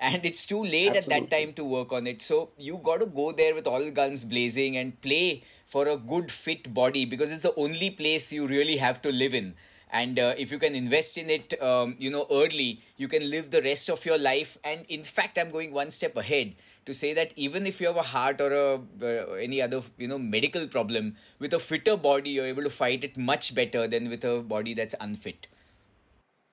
[0.00, 2.22] And it's too late at that time to work on it.
[2.22, 6.30] So you got to go there with all guns blazing and play for a good
[6.30, 9.54] fit body because it's the only place you really have to live in.
[9.90, 13.50] And uh, if you can invest in it um, you know early you can live
[13.50, 14.58] the rest of your life.
[14.64, 16.54] And in fact i'm going one step ahead
[16.88, 18.74] to say that even if you have a heart or a
[19.10, 23.04] uh, any other you know medical problem with a fitter body you're able to fight
[23.04, 25.48] it much better than with a body that's unfit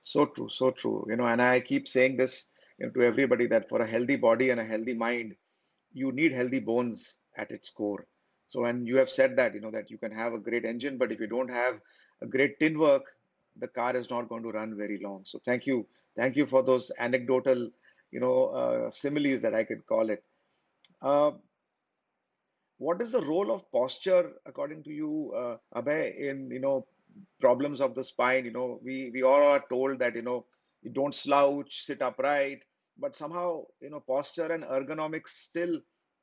[0.00, 1.06] So true, so true.
[1.08, 4.16] You know, and I keep saying this, you know, to everybody that for a healthy
[4.16, 5.36] body and a healthy mind,
[5.92, 8.06] you need healthy bones at its core.
[8.48, 10.98] So and you have said that, you know, that you can have a great engine,
[10.98, 11.80] but if you don't have
[12.22, 13.04] a great tin work,
[13.56, 15.24] the car is not going to run very long.
[15.26, 17.70] So thank you, thank you for those anecdotal,
[18.10, 20.22] you know, uh, similes that I could call it.
[21.02, 21.32] Uh,
[22.78, 26.86] what is the role of posture, according to you, uh, Abhay, in, you know,
[27.40, 28.44] problems of the spine?
[28.44, 30.44] You know, we we all are told that, you know,
[30.82, 32.62] you don't slouch, sit upright.
[33.04, 33.48] but somehow,
[33.84, 35.74] you know, posture and ergonomics still,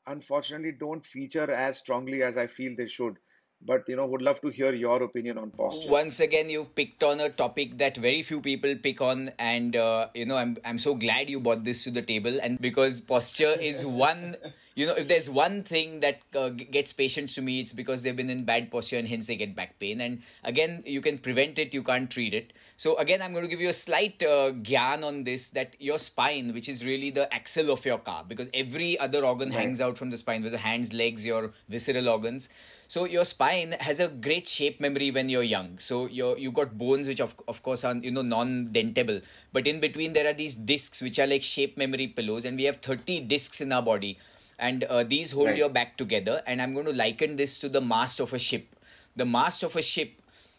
[0.08, 3.17] unfortunately, don't feature as strongly as I feel they should.
[3.65, 5.89] But, you know, would love to hear your opinion on posture.
[5.89, 10.08] once again you've picked on a topic that very few people pick on and uh,
[10.13, 13.56] you know I'm I'm so glad you brought this to the table and because posture
[13.69, 14.36] is one
[14.76, 18.15] you know if there's one thing that uh, gets patients to me it's because they've
[18.15, 20.02] been in bad posture and hence they get back pain.
[20.02, 22.52] And again you can prevent it you can't treat it.
[22.76, 25.99] So again I'm going to give you a slight uh, gyan on this that your
[25.99, 29.80] spine which is really the axle of your car because every other organ Right, hangs
[29.82, 32.49] out from the spine with the hands legs your visceral organs
[32.88, 35.80] so your spine has a great shape memory when you're young.
[35.80, 39.80] So you you got bones which of of course are you know non-dentable, but in
[39.80, 43.22] between there are these discs which are like shape memory pillows, and we have 30
[43.22, 44.17] discs in our body,
[44.60, 46.41] and uh, these hold right, your back together.
[46.46, 48.67] And I'm going to liken this to the mast of a ship.
[49.15, 50.12] The mast of a ship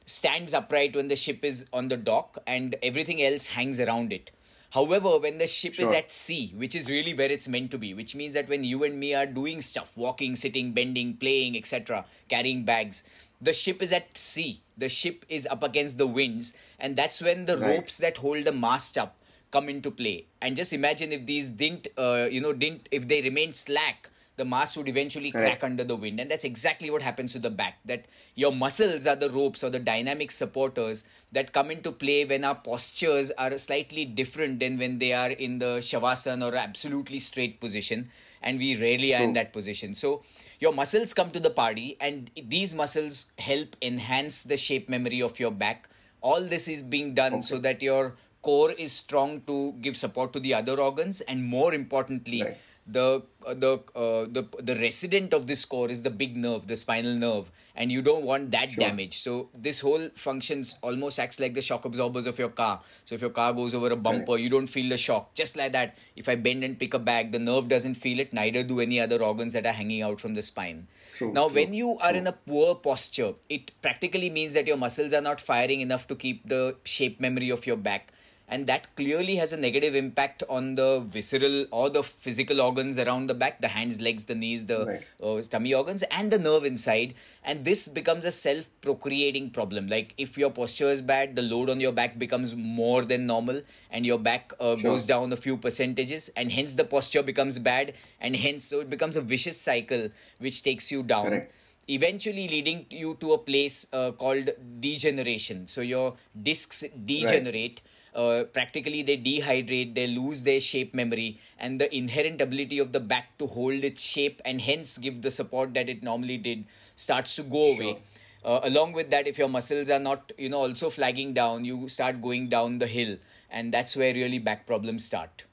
[0.07, 4.31] stands upright when the ship is on the dock, and everything else hangs around it.
[4.75, 7.95] However, when the ship is at sea, which is really where it's meant to be,
[7.95, 12.05] which means that when you and me are doing stuff, walking, sitting, bending, playing, etc.,
[12.29, 13.05] carrying bags,
[13.41, 14.61] the ship is at sea.
[14.77, 18.47] The ship is up against the winds, and that's when the right, ropes that hold
[18.47, 19.15] the mast up
[19.53, 20.27] come into play.
[20.43, 24.44] And just imagine if these didn't, uh, you know, didn't, if they remained slack, the
[24.44, 26.20] mass would eventually crack under the wind.
[26.20, 27.79] And that's exactly what happens to the back.
[27.85, 32.44] That your muscles are the ropes or the dynamic supporters that come into play when
[32.44, 37.61] our postures are slightly different than when they are in the shavasana or absolutely straight
[37.61, 38.11] position.
[38.42, 39.94] And we rarely are in that position.
[39.94, 40.23] So
[40.61, 45.40] your muscles come to the party, and these muscles help enhance the shape memory of
[45.40, 45.88] your back
[46.25, 50.40] all this is being done so that your core is strong to give support to
[50.40, 55.47] the other organs and more importantly right, the uh, the uh, the the resident of
[55.47, 58.85] this core is the big nerve the spinal nerve and you don't want that sure,
[58.85, 59.18] damage.
[59.18, 62.81] So this whole functions almost acts like the shock absorbers of your car.
[63.05, 65.35] So if your car goes over a bumper correct, you don't feel the shock.
[65.35, 68.33] Just like that if i bend and pick a bag the nerve doesn't feel it
[68.33, 70.87] neither do any other organs that are hanging out from the spine.
[71.16, 75.12] True, now, when you are in a poor posture, it practically means that your muscles
[75.12, 78.12] are not firing enough to keep the shape memory of your back.
[78.49, 83.27] And that clearly has a negative impact on the visceral or the physical organs around
[83.29, 86.65] the back the hands, legs, the knees, the right, uh, tummy organs, and the nerve
[86.65, 87.15] inside.
[87.43, 89.89] And this becomes a self procreating problem.
[89.89, 93.63] Like if your posture is bad, the load on your back becomes more than normal,
[93.91, 97.95] and your back uh, goes down a few percentages, and hence the posture becomes bad,
[98.21, 101.53] and hence so it becomes a vicious cycle which takes you down correct,
[101.89, 105.67] eventually leading you to a place uh, called degeneration.
[105.67, 107.81] So your discs right, degenerate.
[108.14, 113.00] Uh, practically, they dehydrate, they lose their shape memory, and the inherent ability of the
[113.00, 116.64] back to hold its shape and hence give the support that it normally did
[116.96, 117.98] starts to go away.
[118.44, 121.88] Uh, along with that, if your muscles are not, you know, also flagging down, you
[121.88, 123.16] start going down the hill,
[123.50, 125.44] and that's where really back problems start.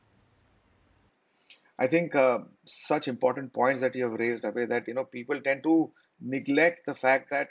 [1.80, 5.40] I think uh, such important points that you have raised, Abhay, that you know people
[5.42, 7.50] tend to neglect the fact that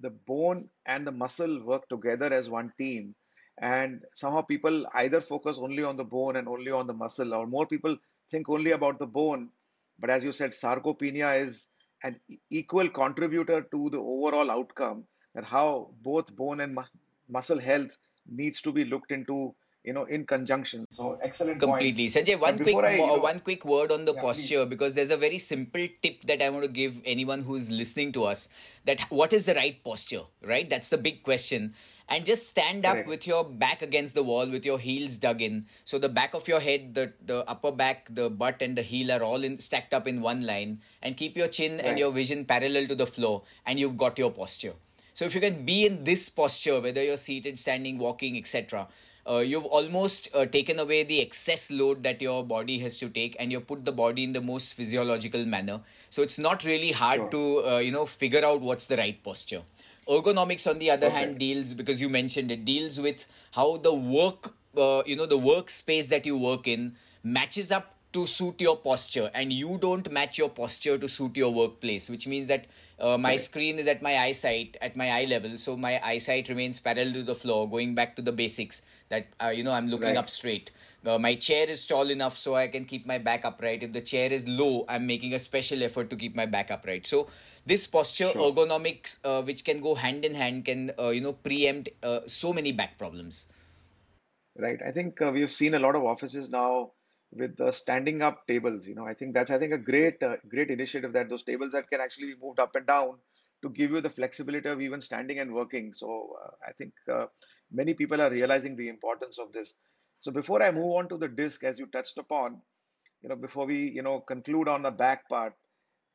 [0.00, 3.14] the bone and the muscle work together as one team,
[3.60, 7.46] and somehow people either focus only on the bone and only on the muscle, or
[7.46, 7.96] more people
[8.30, 9.50] think only about the bone.
[9.98, 11.68] But as you said, sarcopenia is
[12.02, 15.04] an equal contributor to the overall outcome.
[15.34, 16.82] That how both bone and mu
[17.28, 20.86] muscle health needs to be looked into, you know, in conjunction.
[20.90, 21.72] So excellent points.
[21.72, 22.06] Completely.
[22.06, 24.70] Sanjay, one quick I, uh, one quick word on the yeah, posture please.
[24.70, 28.24] because there's a very simple tip that I want to give anyone who's listening to
[28.24, 28.48] us
[28.86, 30.68] that what is the right posture, right?
[30.68, 31.74] That's the big question.
[32.08, 33.08] And just stand up Correct.
[33.08, 35.66] with your back against the wall with your heels dug in.
[35.84, 39.12] So the back of your head, the the upper back, the butt and the heel
[39.12, 42.44] are all in stacked up in one line and keep your chin and your vision
[42.46, 44.72] parallel to the floor and you've got your posture.
[45.12, 48.86] So if you can be in this posture, whether you're seated, standing, walking, etc.,
[49.28, 53.36] uh, you've almost uh, taken away the excess load that your body has to take,
[53.38, 55.80] and you put the body in the most physiological manner.
[56.08, 57.30] So it's not really hard Sure.
[57.30, 59.62] to uh, you know figure out what's the right posture.
[60.08, 64.54] Ergonomics, on the other hand, deals because you mentioned it deals with how the work
[64.76, 69.30] uh, you know the workspace that you work in matches up to suit your posture
[69.34, 72.66] and you don't match your posture to suit your workplace which means that
[72.98, 73.42] uh, my Correct.
[73.42, 77.22] screen is at my eyesight at my eye level so my eyesight remains parallel to
[77.22, 80.30] the floor going back to the basics that uh, you know i'm looking up Right.
[80.30, 80.70] straight
[81.06, 84.00] uh, my chair is tall enough so i can keep my back upright if the
[84.00, 87.26] chair is low i'm making a special effort to keep my back upright so
[87.66, 88.52] this posture Sure.
[88.52, 92.52] ergonomics uh, which can go hand in hand can uh, you know preempt uh, so
[92.52, 93.46] many back problems
[94.56, 94.78] Right.
[94.86, 96.92] I think uh, we've seen a lot of offices now
[97.32, 98.86] with the standing up tables.
[98.86, 101.72] You know, I think that's I think a great uh, great initiative that those tables
[101.72, 103.18] that can actually be moved up and down
[103.62, 105.92] to give you the flexibility of even standing and working.
[105.92, 107.26] So uh, I think uh,
[107.70, 109.74] many people are realizing the importance of this.
[110.20, 112.60] So before I move on to the disc, as you touched upon,
[113.22, 115.54] you know, before we, you know, conclude on the back part,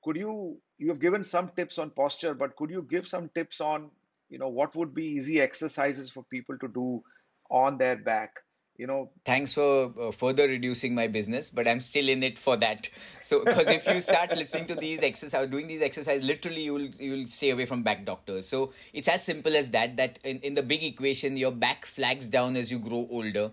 [0.04, 3.62] could you, you have given some tips on posture, but could you give some tips
[3.62, 3.90] on,
[4.30, 7.02] you know, what would be easy exercises for people to do
[7.50, 8.32] on their back?
[8.78, 12.58] You know, Thanks for uh, further reducing my business, but I'm still in it for
[12.58, 12.90] that.
[13.22, 16.88] So, because if you start listening to these exercise, doing these exercises, literally you will
[16.88, 18.48] you will stay away from back doctors.
[18.48, 19.98] So it's as simple as that.
[19.98, 23.52] That in, in the big equation, your back flags down as you grow older,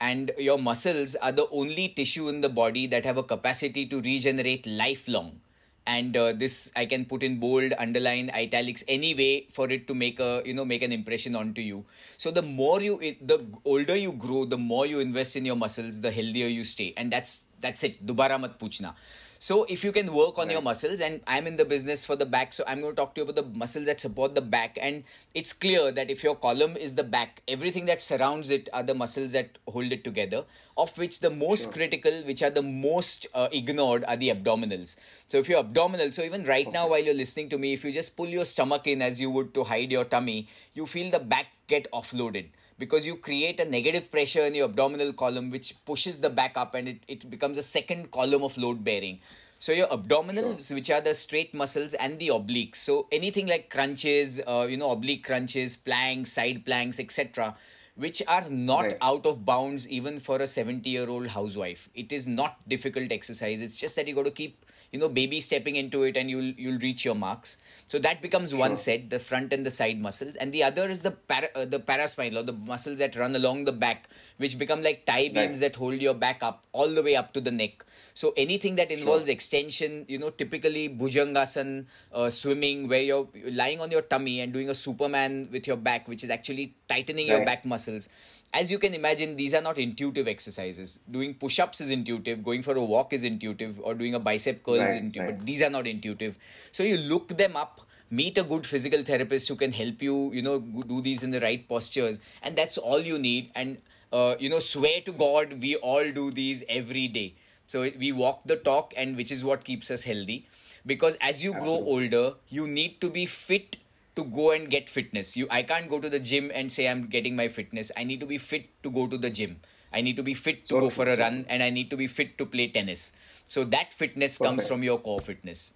[0.00, 4.00] and your muscles are the only tissue in the body that have a capacity to
[4.00, 5.40] regenerate lifelong.
[5.86, 9.94] And uh, this i can put in bold underline italics any way for it to
[9.94, 11.84] make a you know make an impression onto you.
[12.18, 16.02] So the more you the older you grow the more you invest in your muscles
[16.02, 16.92] the healthier you stay.
[16.96, 18.06] And that's that's it.
[18.06, 18.94] Dubara mat puchna
[19.40, 22.26] so if you can work on your muscles, and I'm in the business for the
[22.26, 24.78] back, so I'm going to talk to you about the muscles that support the back.
[24.80, 28.82] And it's clear that if your column is the back, everything that surrounds it are
[28.82, 30.44] the muscles that hold it together.
[30.76, 31.72] Of which the most Sure.
[31.72, 34.96] critical, which are the most uh, ignored, are the abdominals.
[35.28, 37.92] So if you're abdominal, so even right now while you're listening to me, if you
[37.92, 41.20] just pull your stomach in as you would to hide your tummy, you feel the
[41.20, 42.46] back get offloaded
[42.78, 46.74] because you create a negative pressure in your abdominal column which pushes the back up
[46.74, 49.18] and it, it becomes a second column of load bearing
[49.60, 49.98] so your Sure.
[49.98, 54.76] abdominals which are the straight muscles and the obliques so anything like crunches uh, you
[54.76, 57.56] know oblique crunches planks side planks etc
[57.96, 58.98] which are not Right.
[59.02, 63.60] out of bounds even for a 70 year old housewife it is not difficult exercise
[63.62, 66.52] it's just that you got to keep you know baby stepping into it and you'll
[66.64, 67.58] you'll reach your marks.
[67.88, 70.36] So that becomes one set the front and the side muscles.
[70.36, 73.64] And the other is the para, uh, the paraspinal or the muscles that run along
[73.64, 75.72] the back which become like tie beams Right.
[75.72, 77.84] that hold your back up all the way up to the neck.
[78.14, 79.32] So anything that involves Sure.
[79.32, 84.68] extension you know typically bhujangasan uh, swimming where you're lying on your tummy and doing
[84.70, 88.08] a superman with your back which is actually tightening your back muscles
[88.52, 90.98] as you can imagine, these are not intuitive exercises.
[91.10, 94.62] Doing push ups is intuitive, going for a walk is intuitive, or doing a bicep
[94.64, 95.36] curl is intuitive, Right.
[95.38, 96.38] but these are not intuitive.
[96.72, 97.80] So you look them up,
[98.10, 101.40] meet a good physical therapist who can help you, you know, do these in the
[101.40, 103.50] right postures, and that's all you need.
[103.54, 103.76] And,
[104.12, 107.34] uh, you know, swear to God, we all do these every day.
[107.66, 110.46] So we walk the talk, and which is what keeps us healthy.
[110.86, 113.76] Because as you grow older, you need to be fit
[114.18, 115.36] to go and get fitness.
[115.36, 117.92] You I can't go to the gym and say I'm getting my fitness.
[117.96, 119.60] I need to be fit to go to the gym.
[119.92, 122.08] I need to be fit to go for a run and I need to be
[122.08, 123.12] fit to play tennis.
[123.46, 125.74] So that fitness comes from your core fitness.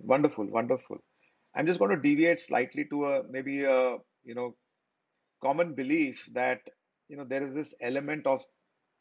[0.00, 0.46] Wonderful.
[0.46, 0.98] Wonderful.
[1.54, 4.56] I'm just going to deviate slightly to a maybe a you know
[5.42, 6.60] common belief that
[7.08, 8.44] you know there is this element of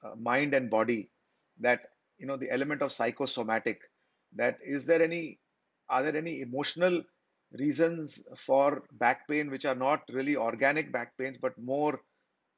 [0.04, 1.12] uh, mind and body
[1.60, 1.82] that
[2.18, 3.82] you know the element of psychosomatic
[4.36, 5.40] that is there any
[5.90, 7.04] are there any emotional
[7.54, 12.00] reasons for back pain which are not really organic back pains but more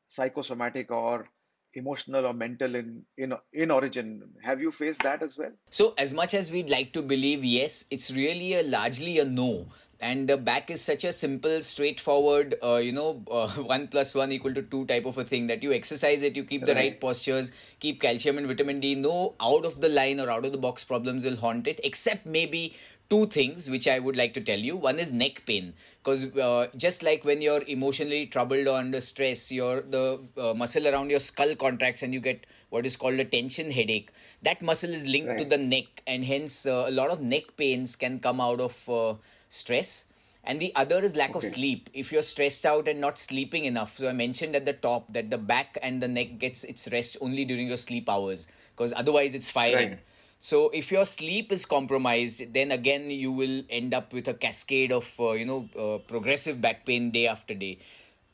[0.08, 1.28] psychosomatic or
[1.74, 6.14] emotional or mental in in in origin have you faced that as well So, as
[6.14, 9.68] much as we'd like to believe, yes, it's really a largely a no.
[10.00, 14.32] And the back is such a simple, straightforward, uh, you know, uh, one plus one
[14.32, 16.86] equal to two type of a thing that you exercise it, you keep the right
[16.86, 18.96] right postures, keep calcium and vitamin D.
[18.96, 22.28] No out of the line or out of the box problems will haunt it, except
[22.40, 22.64] maybe
[23.10, 24.76] two things which I would like to tell you.
[24.76, 29.52] One is neck pain, because uh, just like when you're emotionally troubled or under stress,
[29.52, 33.26] your the uh, muscle around your skull contracts and you get what is called a
[33.26, 34.10] tension headache.
[34.44, 37.96] That muscle is linked to the neck, and hence uh, a lot of neck pains
[37.96, 39.16] can come out of uh,
[39.50, 40.06] stress.
[40.48, 41.90] And the other is lack of sleep.
[41.94, 45.32] If you're stressed out and not sleeping enough, so I mentioned at the top that
[45.32, 49.34] the back and the neck gets its rest only during your sleep hours, because otherwise
[49.34, 49.90] it's firing.
[49.92, 50.00] right
[50.46, 54.92] So if your sleep is compromised, then again you will end up with a cascade
[54.92, 57.80] of uh, you know uh, progressive back pain day after day.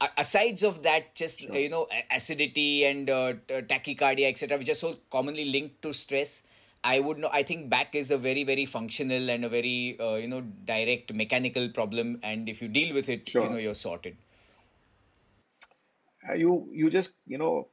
[0.02, 3.34] A- asides of that, just sure you know acidity and uh,
[3.74, 6.44] tachycardia, etc., which are so commonly linked to stress.
[6.84, 7.30] I would know.
[7.32, 11.14] I think back is a very very functional and a very uh, you know direct
[11.14, 14.18] mechanical problem, and if you deal with it, you know you're sorted.
[16.28, 17.68] Uh, you you just you know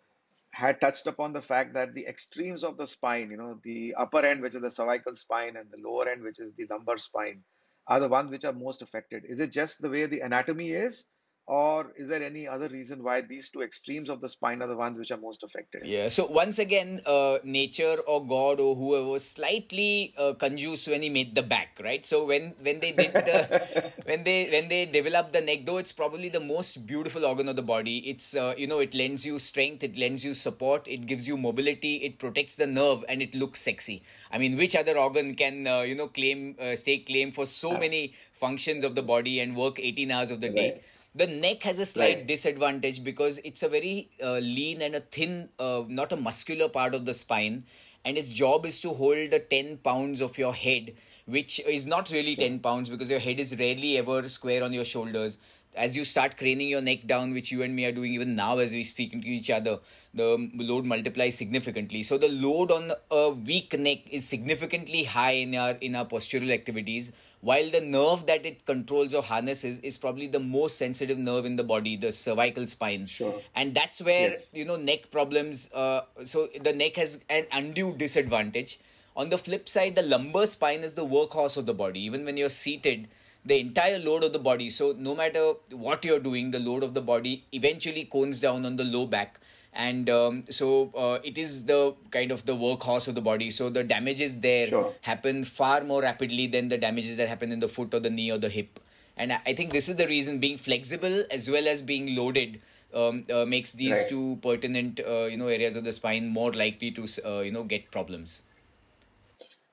[0.58, 4.26] had touched upon the fact that the extremes of the spine, you know, the upper
[4.26, 7.44] end, which is the cervical spine, and the lower end, which is the lumbar spine,
[7.86, 9.24] are the ones which are most affected.
[9.28, 11.06] Is it just the way the anatomy is,
[11.48, 14.76] or is there any other reason why these two extremes of the spine are the
[14.76, 15.86] ones which are most affected?
[15.86, 16.08] Yeah.
[16.08, 21.08] So once again, uh, nature or God or whoever was slightly uh, conjuice when he
[21.08, 22.04] made the back, right?
[22.04, 25.90] So when when they did the when they when they developed the neck, though it's
[25.90, 27.96] probably the most beautiful organ of the body.
[28.10, 31.38] It's uh, you know it lends you strength, it lends you support, it gives you
[31.38, 34.02] mobility, it protects the nerve, and it looks sexy.
[34.30, 37.72] I mean, which other organ can uh, you know claim uh, stake claim for so
[37.72, 40.82] Abs- many functions of the body and work 18 hours of the day?
[41.14, 42.26] The neck has a slight Right.
[42.26, 46.94] disadvantage because it's a very uh, lean and a thin, uh, not a muscular part
[46.94, 47.64] of the spine,
[48.04, 50.94] and its job is to hold the 10 pounds of your head,
[51.26, 54.84] which is not really 10 pounds because your head is rarely ever square on your
[54.84, 55.38] shoulders.
[55.74, 58.58] As you start craning your neck down, which you and me are doing even now
[58.58, 59.78] as we speak to each other,
[60.14, 62.02] the load multiplies significantly.
[62.02, 66.50] So the load on a weak neck is significantly high in our in our postural
[66.52, 71.44] activities, while the nerve that it controls or harnesses is probably the most sensitive nerve
[71.46, 73.40] in the body, the cervical spine Sure.
[73.54, 74.48] and that's where Yes.
[74.52, 78.78] you know neck problems uh, so the neck has an undue disadvantage
[79.16, 82.36] on the flip side the lumbar spine is the workhorse of the body even when
[82.36, 83.08] you're seated
[83.44, 86.92] the entire load of the body so no matter what you're doing the load of
[86.94, 89.38] the body eventually cones down on the low back
[89.78, 93.70] and um, so uh, it is the kind of the workhorse of the body so
[93.70, 95.00] the damages there Sure.
[95.02, 98.30] happen far more rapidly than the damages that happen in the foot or the knee
[98.32, 98.80] or the hip
[99.16, 102.60] and I think this is the reason being flexible as well as being loaded
[102.94, 104.04] um, uh, makes these Right.
[104.04, 107.64] two pertinent uh, you know areas of the spine more likely to uh, you know
[107.64, 108.42] get problems.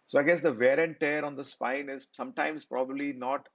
[0.08, 3.48] So I guess the wear and tear on the spine is sometimes probably not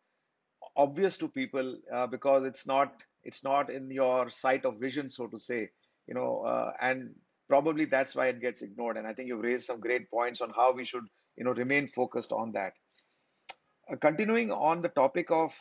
[0.76, 5.26] obvious to people uh, because it's not it's not in your sight of vision, so
[5.28, 5.70] to say,
[6.06, 7.14] you know, uh, and
[7.48, 8.96] probably that's why it gets ignored.
[8.96, 11.04] And I think you've raised some great points on how we should,
[11.36, 12.72] you know, remain focused on that.
[13.90, 15.54] Uh, continuing on the topic of,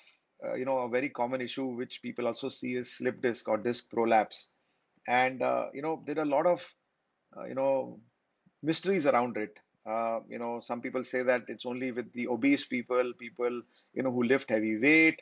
[0.45, 3.57] uh, you know, a very common issue which people also see is slip disc or
[3.57, 4.51] disc prolapse.
[5.07, 6.75] And, uh, you know, there are a lot of,
[7.35, 7.99] uh, you know,
[8.61, 9.57] mysteries around it.
[9.85, 13.61] Uh, you know, some people say that it's only with the obese people, people,
[13.93, 15.19] you know, who lift heavy weight,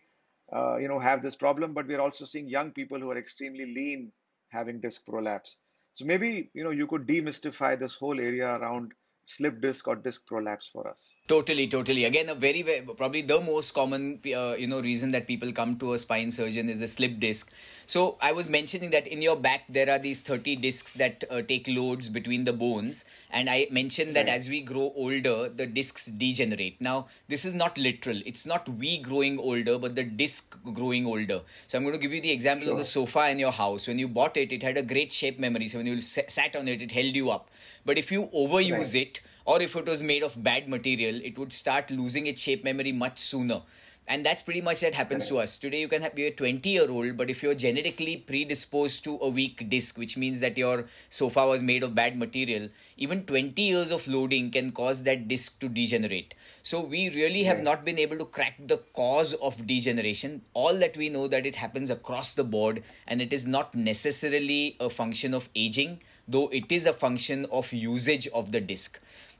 [0.53, 1.73] uh, you know, have this problem.
[1.73, 4.11] But we're also seeing young people who are extremely lean
[4.49, 5.59] having disc prolapse.
[5.93, 8.93] So maybe, you know, you could demystify this whole area around
[9.25, 11.15] slip disc or disc prolapse for us.
[11.27, 12.05] Totally, totally.
[12.05, 15.77] Again, a very, very probably the most common, uh, you know, reason that people come
[15.79, 17.51] to a spine surgeon is a slip disc.
[17.87, 21.41] So I was mentioning that in your back there are these 30 discs that uh,
[21.41, 24.35] take loads between the bones, and I mentioned that Right.
[24.35, 26.79] as we grow older, the discs degenerate.
[26.79, 28.21] Now, this is not literal.
[28.25, 31.41] It's not we growing older, but the disc growing older.
[31.67, 33.87] So I'm going to give you the example of the sofa in your house.
[33.87, 35.67] When you bought it, it had a great shape memory.
[35.67, 37.49] So when you sa- sat on it, it held you up.
[37.85, 38.95] But if you overuse Right.
[39.07, 42.63] it, or if it was made of bad material, it would start losing its shape
[42.63, 43.61] memory much sooner.
[44.07, 45.57] And that's pretty much that happens to us.
[45.57, 49.17] Today, you can have, be a 20 year old, but if you're genetically predisposed to
[49.21, 53.61] a weak disc, which means that your sofa was made of bad material, even 20
[53.61, 56.33] years of loading can cause that disc to degenerate.
[56.63, 57.63] So, we really have Right.
[57.65, 60.41] not been able to crack the cause of degeneration.
[60.53, 64.77] All that we know that it happens across the board, and it is not necessarily
[64.79, 68.99] a function of aging, though it is a function of usage of the disc.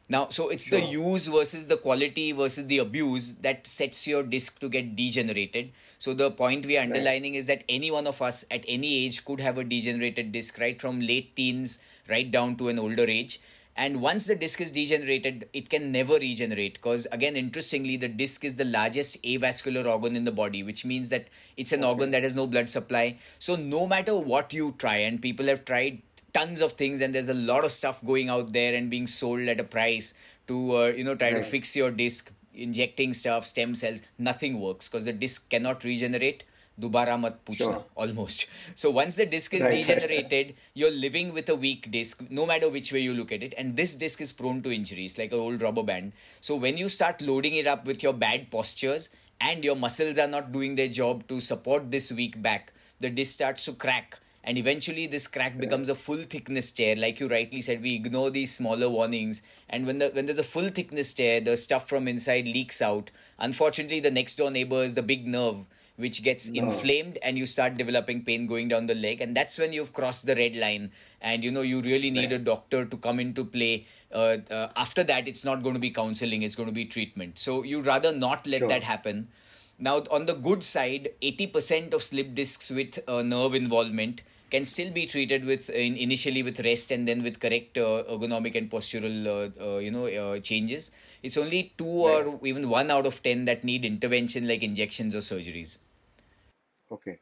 [0.10, 4.60] Now, so it's the use versus the quality versus the abuse that sets your disc
[4.60, 5.72] to get degenerated.
[5.99, 6.88] So the point we are Right.
[6.91, 10.58] underlining is that any one of us at any age could have a degenerated disc,
[10.60, 13.39] right from late teens right down to an older age.
[13.76, 18.43] And once the disc is degenerated, it can never regenerate because, again, interestingly, the disc
[18.43, 21.28] is the largest avascular organ in the body, which means that
[21.58, 23.18] it's an organ that has no blood supply.
[23.39, 26.01] So, no matter what you try, and people have tried
[26.38, 29.48] tons of things, and there's a lot of stuff going out there and being sold
[29.48, 30.14] at a price
[30.48, 34.90] to, uh, you know, try to fix your disc, injecting stuff, stem cells, nothing works
[34.90, 36.44] because the disc cannot regenerate.
[36.80, 37.86] Dubara mat puchna, Sure.
[37.96, 38.48] almost.
[38.76, 39.72] So once the disc is Right.
[39.78, 43.54] degenerated, you're living with a weak disc, no matter which way you look at it.
[43.58, 46.14] And this disc is prone to injuries, like an old rubber band.
[46.42, 49.10] So when you start loading it up with your bad postures
[49.42, 53.34] and your muscles are not doing their job to support this weak back, the disc
[53.34, 54.18] starts to crack.
[54.48, 56.95] And eventually, this crack becomes a full thickness tear.
[56.95, 59.41] Like you rightly said, we ignore these smaller warnings.
[59.70, 63.12] And when the when there's a full thickness tear, the stuff from inside leaks out.
[63.39, 65.66] Unfortunately, the next door neighbor is the big nerve,
[65.98, 66.64] which gets No.
[66.64, 69.20] inflamed, and you start developing pain going down the leg.
[69.20, 70.91] And that's when you've crossed the red line.
[71.22, 73.86] And you know you really need a doctor to come into play.
[74.14, 77.38] Uh, uh, after that, it's not going to be counseling; it's going to be treatment.
[77.38, 78.70] So you'd rather not let Sure.
[78.70, 79.28] that happen.
[79.78, 84.91] Now, on the good side, 80% of slip discs with uh, nerve involvement can still
[84.91, 89.28] be treated with in, initially with rest and then with correct uh, ergonomic and postural
[89.28, 90.91] uh, uh, you know uh, changes.
[91.24, 95.20] It's only two or even one out of ten that need intervention like injections or
[95.20, 95.80] surgeries.
[96.91, 97.20] Okay.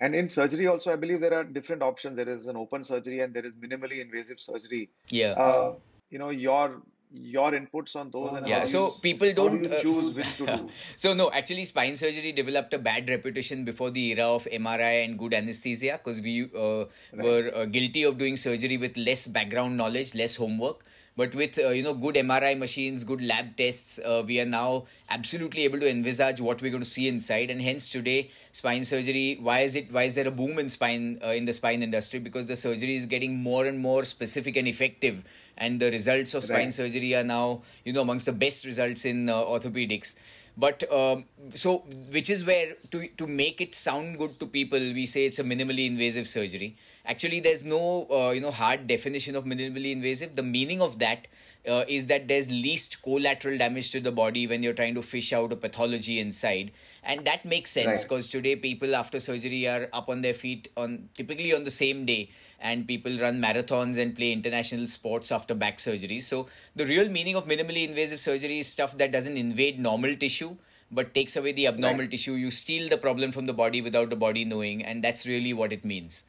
[0.00, 2.16] And in surgery also, I believe there are different options.
[2.16, 4.90] There is an open surgery and there is minimally invasive surgery.
[5.08, 5.32] Yeah.
[5.32, 5.74] Uh,
[6.10, 6.82] you know, your
[7.22, 10.36] your inputs on those and Yeah, so you people do don't you uh, choose which
[10.38, 10.70] to do?
[10.96, 15.18] so no, actually, spine surgery developed a bad reputation before the era of MRI and
[15.18, 20.14] good anesthesia because we uh, were uh, guilty of doing surgery with less background knowledge,
[20.14, 20.84] less homework.
[21.16, 24.84] But with uh, you know good mri machines good lab tests uh, we are now
[25.10, 27.50] absolutely able to envisage what we're going to see inside.
[27.50, 31.18] And hence today spine surgery why is it why is there a boom in spine
[31.24, 32.20] uh, in the spine industry?
[32.20, 35.22] Because the surgery is getting more and more specific and effective.
[35.56, 36.72] And the results of spine Right.
[36.72, 40.16] surgery are now you know amongst the best results in uh, orthopedics
[40.56, 41.78] but um, so
[42.10, 45.44] which is where to to make it sound good to people we say it's a
[45.44, 46.76] minimally invasive surgery.
[47.04, 50.34] Actually there's no uh, you know hard definition of minimally invasive.
[50.34, 51.28] The meaning of that
[51.68, 55.32] uh, is that there's least collateral damage to the body when you're trying to fish
[55.32, 56.72] out a pathology inside
[57.06, 58.04] and that makes sense Right.
[58.04, 62.04] because today people after surgery are up on their feet on typically on the same
[62.06, 62.30] day
[62.60, 67.36] and people run marathons and play international sports after back surgery so the real meaning
[67.36, 70.54] of minimally invasive surgery is stuff that doesn't invade normal tissue
[70.90, 72.16] but takes away the abnormal Right.
[72.16, 75.52] tissue you steal the problem from the body without the body knowing and that's really
[75.54, 76.24] what it means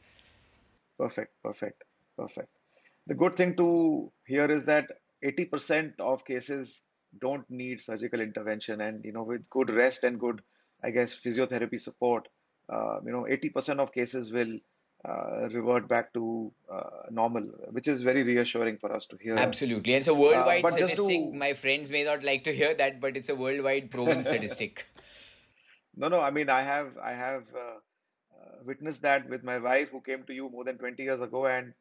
[0.98, 1.84] Perfect, perfect,
[2.16, 2.48] perfect.
[3.06, 4.90] The good thing to hear is that
[5.22, 6.84] 80% of cases
[7.20, 10.42] don't need surgical intervention, and you know, with good rest and good,
[10.82, 12.28] I guess, physiotherapy support,
[12.68, 14.58] uh, you know, 80% of cases will
[15.04, 19.36] uh, revert back to uh, normal, which is very reassuring for us to hear.
[19.36, 22.54] absolutely and it's a Uh, worldwide but statistic to my friends may not like to
[22.54, 24.86] hear that but it's a worldwide proven statistic
[25.96, 27.78] No, no, I mean, I have I have uh,
[28.38, 31.46] uh, witnessed that with my wife who came to you more than 20 years ago,
[31.46, 31.74] and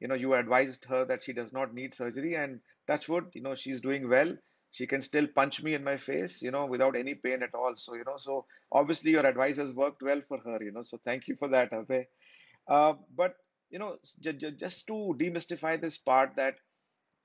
[0.00, 3.42] you know, you advised her that she does not need surgery, and touch wood, you
[3.42, 4.36] know, she's doing well.
[4.74, 7.76] She can still punch me in my face, you know, without any pain at all.
[7.78, 10.82] So, you know, so obviously your advice has worked well for her, you know.
[10.82, 12.06] So thank you for that, Abhay.
[12.68, 13.36] Uh, but
[13.70, 16.56] you know, j j just to demystify this part, that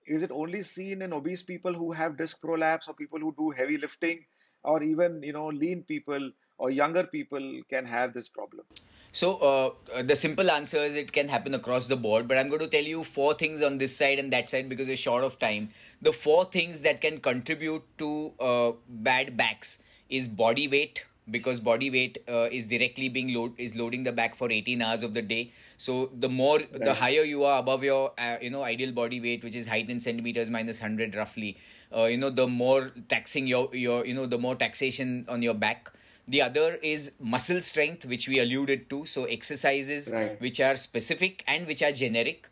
[0.08, 3.52] is it only seen in obese people who have disc prolapse or people who do
[3.52, 4.26] heavy lifting,
[4.64, 8.66] or even, you know, lean people or younger people can have this problem?
[9.12, 12.62] So, uh, the simple answer is it can happen across the board, but I'm going
[12.62, 15.40] to tell you four things on this side and that side because we're short of
[15.40, 15.70] time.
[16.02, 21.90] The four things that can contribute to uh, bad backs is body weight because body
[21.90, 25.22] weight uh, is directly being load is loading the back for 18 hours of the
[25.22, 25.52] day.
[25.78, 29.44] So the more the higher you are above your uh, you know ideal body weight,
[29.44, 31.58] which is height in centimeters minus 100 roughly,
[31.96, 35.54] uh, you know the more taxing your your you know the more taxation on your
[35.54, 35.92] back
[36.30, 39.06] the other is muscle strength, which we alluded to.
[39.06, 42.48] So, exercises right, which are specific and which are generic.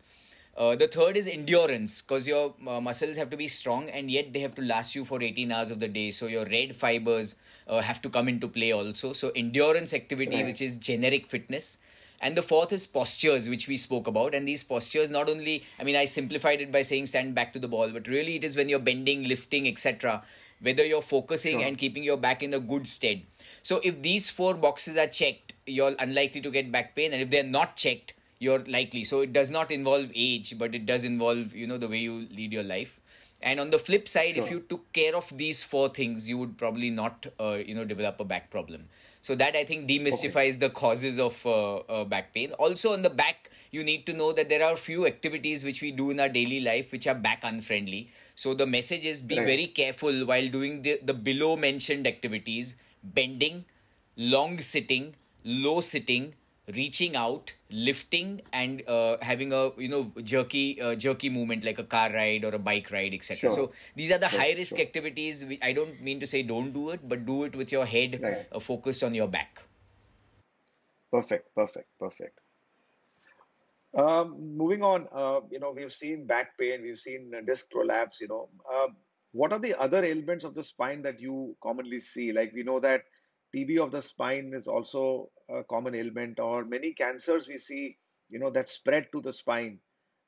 [0.57, 4.33] Uh, the third is endurance because your uh, muscles have to be strong and yet
[4.33, 6.09] they have to last you for 18 hours of the day.
[6.09, 7.35] So, your red fibers
[7.67, 9.13] uh, have to come into play also.
[9.13, 11.77] So, endurance activity, which is generic fitness.
[12.19, 14.33] And the fourth is postures, which we spoke about.
[14.33, 17.59] And these postures, not only, I mean, I simplified it by saying stand back to
[17.59, 20.23] the ball, but really it is when you're bending, lifting, etc.,
[20.59, 23.21] whether you're focusing and keeping your back in a good stead.
[23.67, 27.29] So if these four boxes are checked, you're unlikely to get back pain, and if
[27.29, 29.03] they're not checked, you're likely.
[29.03, 32.27] So it does not involve age, but it does involve, you know, the way you
[32.31, 32.97] lead your life.
[33.41, 36.57] And on the flip side, if you took care of these four things, you would
[36.57, 38.87] probably not, uh, you know, develop a back problem.
[39.21, 42.53] So that I think Okay, demystifies the causes of uh, uh, back pain.
[42.53, 45.81] Also, on the back, you need to know that there are a few activities which
[45.81, 48.09] we do in our daily life which are back unfriendly.
[48.35, 49.45] So the message is be right.
[49.45, 52.77] very careful while doing the, the below mentioned activities
[53.13, 53.65] bending,
[54.15, 56.33] long sitting, low sitting,
[56.73, 61.83] reaching out, lifting, and uh, having a you know jerky uh, jerky movement like a
[61.83, 63.49] car ride or a bike ride, etc.
[63.49, 64.79] Sure, So these are the sure, high risk sure.
[64.79, 65.45] activities.
[65.61, 68.47] I don't mean to say don't do it, but do it with your head Right.
[68.51, 69.61] uh, focused on your back.
[71.11, 72.39] Perfect, perfect, perfect.
[73.95, 78.19] Um, moving on, uh, you know, we've seen back pain, we've seen uh, disc prolapse,
[78.21, 78.49] you know.
[78.71, 78.89] Uh,
[79.31, 82.31] what are the other ailments of the spine that you commonly see?
[82.31, 83.03] Like we know that
[83.55, 87.97] TB of the spine is also a common ailment, or many cancers we see,
[88.29, 89.79] you know, that spread to the spine.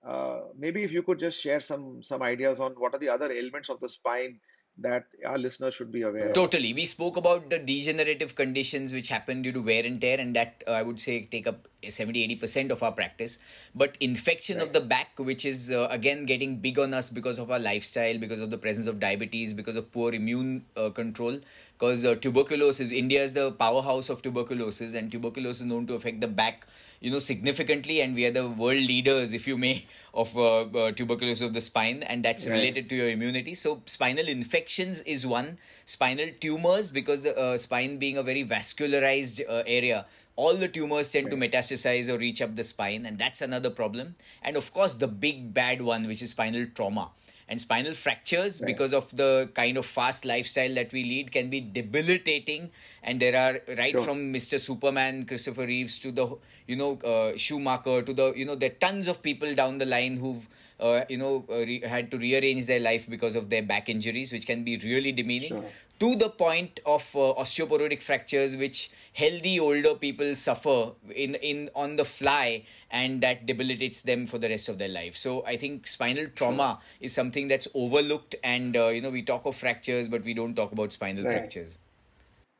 [0.06, 3.32] Uh, maybe if you could just share some some ideas on what are the other
[3.32, 4.40] ailments of the spine
[4.82, 6.34] that our listeners should be aware of.
[6.34, 6.74] Totally.
[6.74, 10.64] We spoke about the degenerative conditions which happen due to wear and tear, and that
[10.68, 13.40] uh, I would say take up 70 80% of our practice.
[13.76, 17.52] But infection of the back, which is uh, again getting big on us because of
[17.52, 21.40] our lifestyle, because of the presence of diabetes, because of poor immune uh, control,
[21.78, 26.22] because uh, tuberculosis, India is the powerhouse of tuberculosis, and tuberculosis is known to affect
[26.22, 26.68] the back
[27.00, 30.92] you know significantly and we are the world leaders if you may of uh, uh,
[30.92, 33.56] tuberculosis of the spine and that's right, related to your immunity.
[33.56, 35.58] So spinal infections is one.
[35.86, 41.10] Spinal tumors because the uh, spine being a very vascularized uh, area all the tumors
[41.10, 44.16] tend to metastasize or reach up the spine and that's another problem.
[44.42, 47.10] And of course the big bad one which is spinal trauma
[47.50, 48.68] and spinal fractures right.
[48.68, 52.70] because of the kind of fast lifestyle that we lead can be debilitating
[53.04, 54.04] and there are right Sure.
[54.04, 56.28] from mr superman christopher reeves to the
[56.68, 59.86] you know uh, schumacher to the you know there are tons of people down the
[59.86, 60.48] line who've
[60.80, 64.32] uh, you know, uh, re- had to rearrange their life because of their back injuries,
[64.32, 65.72] which can be really demeaning, Sure.
[66.00, 71.96] to the point of uh, osteoporotic fractures, which healthy older people suffer in in on
[71.96, 75.16] the fly, and that debilitates them for the rest of their life.
[75.18, 79.46] So I think spinal trauma is something that's overlooked, and uh, you know, we talk
[79.46, 81.32] of fractures, but we don't talk about spinal Right.
[81.32, 81.80] fractures.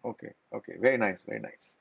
[0.04, 0.34] Okay.
[0.54, 0.74] Okay.
[0.80, 1.24] Very nice.
[1.24, 1.76] Very nice.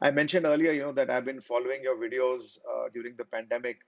[0.00, 3.80] I mentioned earlier, you know, that I've been following your videos uh, during the pandemic,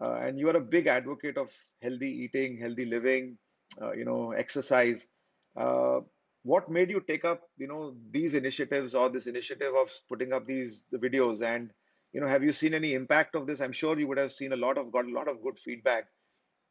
[0.00, 1.50] uh, and you are a big advocate of
[1.82, 3.38] healthy eating, healthy living,
[3.80, 5.08] uh, you know, exercise.
[5.56, 6.00] Uh,
[6.44, 10.46] what made you take up, you know, these initiatives or this initiative of putting up
[10.46, 11.42] these the videos?
[11.42, 11.70] And,
[12.12, 13.60] you know, have you seen any impact of this?
[13.60, 16.08] I'm sure you would have seen a lot of got a lot of good feedback.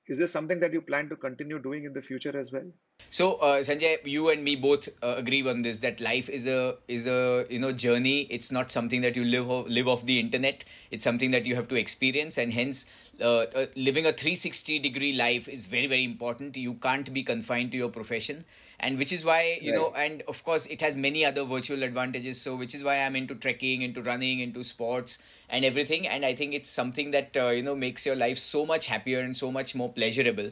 [0.08, 2.72] Is this something that you plan to continue doing in the future as well?
[3.10, 6.78] So, uh, Sanjay, you and me both uh, agree on this that life is a
[6.88, 8.22] is a you know journey.
[8.30, 10.64] It's not something that you live o- live off the internet.
[10.92, 12.86] It's something that you have to experience, and hence,
[13.20, 16.58] uh, uh, living a 360 degree life is very very important.
[16.58, 18.46] You can't be confined to your profession,
[18.82, 22.42] and which is why you know, and of course, it has many other virtual advantages.
[22.42, 25.20] So, which is why I'm into trekking, into running, into sports,
[25.50, 26.08] and everything.
[26.08, 29.20] And I think it's something that uh, you know makes your life so much happier
[29.22, 30.52] and so much more pleasurable.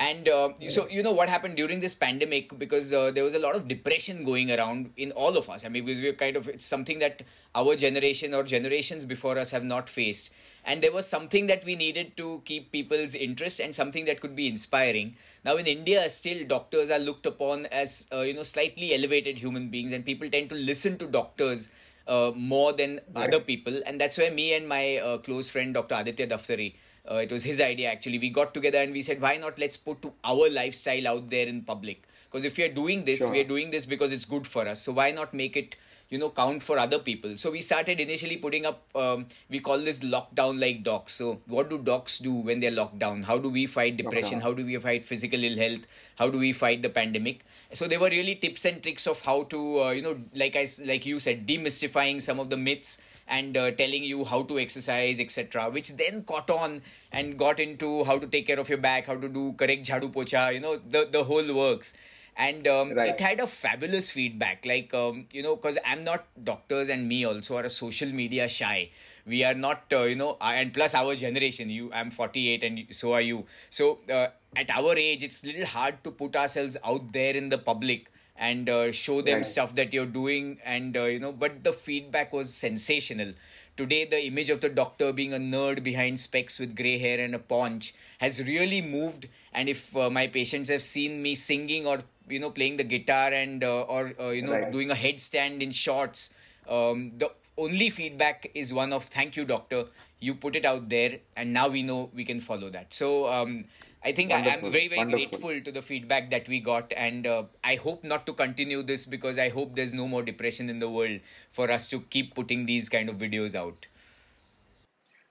[0.00, 3.38] And uh, so, you know, what happened during this pandemic, because uh, there was a
[3.38, 5.62] lot of depression going around in all of us.
[5.62, 7.22] I mean, because we're kind of, it's something that
[7.54, 10.30] our generation or generations before us have not faced.
[10.64, 14.36] And there was something that we needed to keep people's interest and something that could
[14.36, 15.16] be inspiring.
[15.44, 19.68] Now, in India, still doctors are looked upon as, uh, you know, slightly elevated human
[19.70, 21.70] beings, and people tend to listen to doctors
[22.06, 23.80] uh, more than other people.
[23.86, 25.94] And that's where me and my uh, close friend, Dr.
[25.94, 26.74] Aditya Daftari,
[27.10, 28.18] uh, it was his idea actually.
[28.18, 31.46] We got together and we said, why not let's put to our lifestyle out there
[31.46, 32.02] in public?
[32.30, 34.80] Because if we are doing this, we are doing this because it's good for us.
[34.82, 35.76] So why not make it,
[36.10, 37.36] you know, count for other people?
[37.38, 41.14] So we started initially putting up, um, we call this lockdown like docs.
[41.14, 43.22] So what do docs do when they're locked down?
[43.22, 44.40] How do we fight depression?
[44.40, 44.42] Lockdown.
[44.42, 45.86] How do we fight physical ill health?
[46.16, 47.40] How do we fight the pandemic?
[47.72, 50.66] So there were really tips and tricks of how to, uh, you know, like i
[50.84, 55.20] like you said, demystifying some of the myths and uh, telling you how to exercise,
[55.20, 56.82] etc., which then caught on
[57.12, 60.12] and got into how to take care of your back, how to do correct jhadu
[60.12, 61.94] pocha, you know, the, the whole works.
[62.40, 66.88] And um, it had a fabulous feedback, like, um, you know, because I'm not doctors
[66.88, 68.90] and me also are a social media shy.
[69.26, 73.12] We are not, uh, you know, and plus our generation, you, I'm 48 and so
[73.14, 73.46] are you.
[73.70, 77.48] So uh, at our age, it's a little hard to put ourselves out there in
[77.50, 79.46] the public and uh, show them Right.
[79.46, 83.34] stuff that you're doing and uh, you know but the feedback was sensational
[83.80, 87.34] today the image of the doctor being a nerd behind specs with gray hair and
[87.34, 89.28] a paunch has really moved.
[89.52, 93.32] And if uh, my patients have seen me singing or you know playing the guitar
[93.32, 94.70] and uh, or uh, you know Right.
[94.70, 96.34] doing a headstand in shorts
[96.68, 99.86] um, the only feedback is one of thank you doctor.
[100.20, 102.92] You put it out there and now we know we can follow that.
[102.94, 103.64] So um,
[104.02, 105.26] I think I, I'm very, very Wonderful.
[105.28, 109.06] grateful to the feedback that we got, and uh, I hope not to continue this
[109.06, 111.20] because I hope there's no more depression in the world
[111.52, 113.86] for us to keep putting these kind of videos out.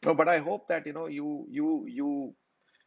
[0.06, 2.36] No, but I hope that, you know, you you you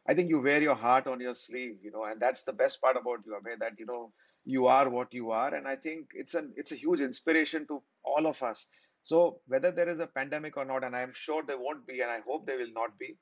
[0.07, 2.81] I think you wear your heart on your sleeve, you know, and that's the best
[2.81, 4.11] part about you, Abhay, that, you know,
[4.45, 5.53] you are what you are.
[5.53, 8.67] And I think it's an it's a huge inspiration to all of us.
[9.03, 12.11] So whether there is a pandemic or not, and I'm sure there won't be, and
[12.11, 13.17] I hope there will not be,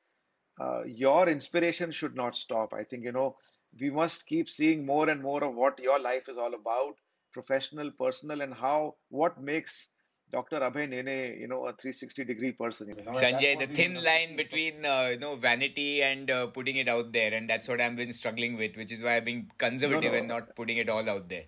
[0.62, 2.74] uh, your inspiration should not stop.
[2.74, 3.36] I think, you know,
[3.80, 6.96] we must keep seeing more and more of what your life is all about,
[7.32, 9.88] professional, personal, and how what makes
[10.32, 10.60] Dr.
[10.60, 14.86] Abhay Nene, you know, a 360 degree person, you know, Sanjay, the thin line between
[14.86, 18.14] uh, you know vanity and uh, putting it out there, and that's what I've been
[18.14, 21.28] struggling with, which is why I've been no, conservative and not putting it all out
[21.28, 21.46] there.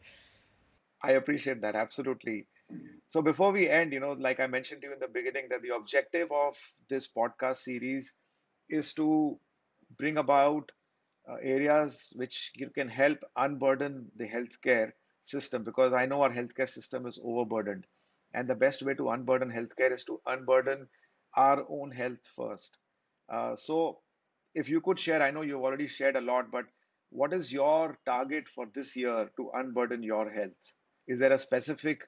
[1.01, 1.76] I appreciate that.
[1.76, 2.47] Absolutely.
[3.07, 5.61] So before we end, you know, like I mentioned to you in the beginning, that
[5.61, 6.57] the objective of
[6.89, 8.16] this podcast series
[8.74, 9.40] is to
[9.98, 10.72] bring about
[11.30, 16.70] uh, areas which you can help unburden the healthcare system because I know our healthcare
[16.70, 17.86] system is overburdened.
[18.34, 20.88] And the best way to unburden healthcare is to unburden
[21.36, 22.78] our own health first.
[23.30, 24.02] Uh, so,
[24.56, 26.66] if you could share, I know you've already shared a lot, but
[27.10, 30.74] what is your target for this year to unburden your health?
[31.08, 32.08] Is there a specific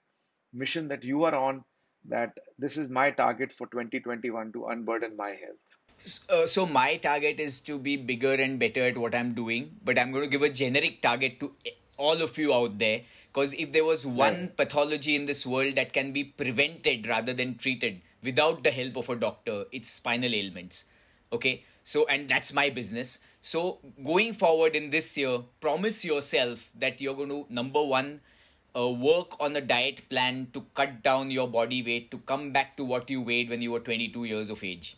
[0.53, 1.63] mission that you are on
[2.05, 5.84] that this is my target for 2021 to unburden my health?
[6.29, 9.97] Uh, so my target is to be bigger and better at what I'm doing, but
[9.99, 11.53] I'm going to give a generic target to
[11.97, 13.01] all of you out there.
[13.33, 14.57] Because if there was one Right.
[14.57, 19.09] pathology in this world that can be prevented rather than treated without the help of
[19.09, 20.85] a doctor, it's spinal ailments.
[21.33, 23.19] Okay, so and that's my business.
[23.41, 28.21] So going forward in this year, promise yourself that you're going to number one,
[28.75, 32.77] uh, work on a diet plan to cut down your body weight to come back
[32.77, 34.97] to what you weighed when you were 22 years of age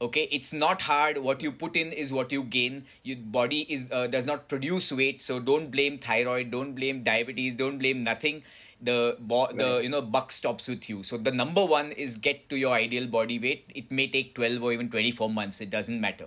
[0.00, 1.18] okay it's not hard.
[1.18, 2.84] What you put in is what you gain.
[3.02, 7.54] Your body is uh, does not produce weight so don't blame thyroid don't blame diabetes
[7.54, 8.42] don't blame nothing.
[8.82, 11.02] The bo- the you know buck stops with you.
[11.02, 13.64] So the number one is get to your ideal body weight.
[13.74, 15.60] It may take 12 or even 24 months.
[15.60, 16.26] It doesn't matter.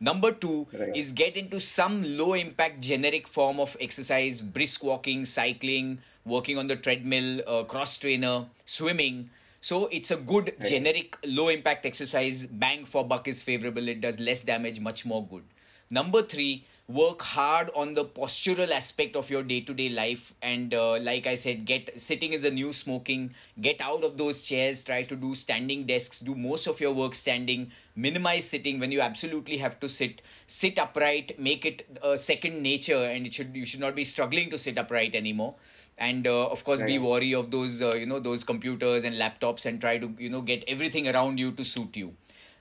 [0.00, 0.96] Number two Right.
[0.96, 6.66] is get into some low impact generic form of exercise, brisk walking, cycling, working on
[6.66, 9.30] the treadmill, uh, cross trainer, swimming.
[9.62, 10.68] So it's a good Right.
[10.68, 12.44] generic low impact exercise.
[12.46, 13.88] Bang for buck is favorable.
[13.88, 15.44] It does less damage, much more good.
[15.88, 20.32] Number three, work hard on the postural aspect of your day-to-day life.
[20.42, 23.34] And uh, like I said, get sitting is a new smoking.
[23.60, 24.82] Get out of those chairs.
[24.84, 26.20] Try to do standing desks.
[26.20, 27.70] Do most of your work standing.
[27.94, 30.22] Minimize sitting when you absolutely have to sit.
[30.48, 31.38] Sit upright.
[31.38, 34.76] Make it a second nature, and it should you should not be struggling to sit
[34.78, 35.54] upright anymore
[35.98, 39.66] and uh, of course be wary of those uh, you know those computers and laptops
[39.66, 42.14] and try to you know get everything around you to suit you.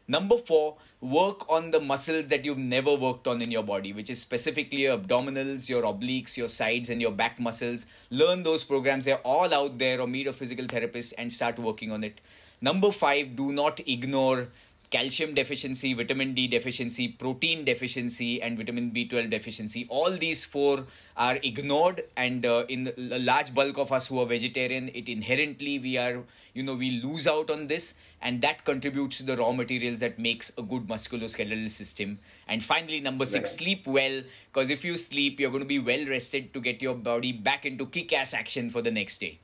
[0.08, 4.10] Number 4 work on the muscles that you've never worked on in your body which
[4.10, 7.86] is specifically your abdominals your obliques your sides and your back muscles.
[8.10, 9.06] Learn those programs.
[9.06, 10.02] They're all out there.
[10.02, 12.20] Or meet a physical therapist and start working on it.
[12.62, 14.48] Number 5 do not ignore
[14.92, 19.88] calcium deficiency, vitamin D deficiency, protein deficiency, and vitamin B12 deficiency.
[19.89, 20.86] All these four
[21.18, 25.80] are ignored, and uh, in a large bulk of us who are vegetarian, it inherently
[25.80, 26.24] we are,
[26.54, 30.20] you know, we lose out on this, and that contributes to the raw materials that
[30.20, 32.20] makes a good musculoskeletal system.
[32.48, 33.60] And finally, number six, Right.
[33.60, 36.96] sleep well, because if you sleep, you're going to be well rested to get your
[36.96, 39.39] body back into kick-ass action for the next day.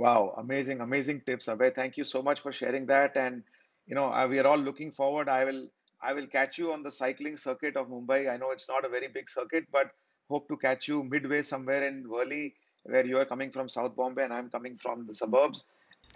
[0.00, 1.74] Wow, amazing, amazing tips, Abhay.
[1.74, 3.16] Thank you so much for sharing that.
[3.16, 3.42] And
[3.86, 5.28] you know, uh, we are all looking forward.
[5.28, 5.68] I will,
[6.02, 8.30] I will catch you on the cycling circuit of Mumbai.
[8.32, 9.90] I know it's not a very big circuit, but
[10.28, 14.24] hope to catch you midway somewhere in Worli, where you are coming from South Bombay
[14.24, 15.66] and I'm coming from the suburbs.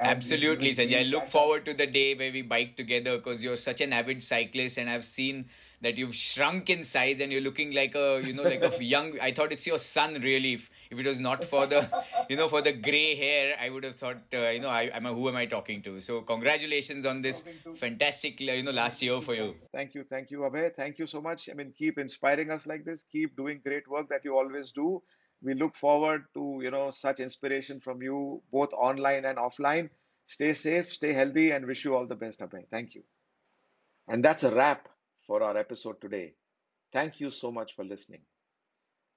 [0.01, 1.01] And we, we Absolutely, Sanjay.
[1.01, 4.22] I look forward to the day where we bike together because you're such an avid
[4.22, 5.47] cyclist, and I've seen
[5.84, 9.20] that you've shrunk in size and you're looking like a, you know, like a young.
[9.20, 10.55] I thought it's your son, really.
[10.55, 11.88] If, if it was not for the,
[12.28, 15.07] you know, for the gray hair, I would have thought, uh, you know, I, I'm
[15.07, 16.01] a, who am I talking to?
[16.01, 19.55] So congratulations on this fantastic, you know, last year for you.
[19.72, 20.74] Thank you, thank you, Abhay.
[20.74, 21.51] Thank you so much.
[21.51, 23.05] I mean, keep inspiring us like this.
[23.12, 25.03] Keep doing great work that you always do.
[25.45, 29.90] We look forward to, you know, such inspiration from you, both online and offline.
[30.26, 32.66] Stay safe, stay healthy, and wish you all the best, Abhay.
[32.70, 33.05] Thank you.
[34.09, 34.88] And that's a wrap
[35.26, 36.34] for our episode today.
[36.92, 38.22] Thank you so much for listening.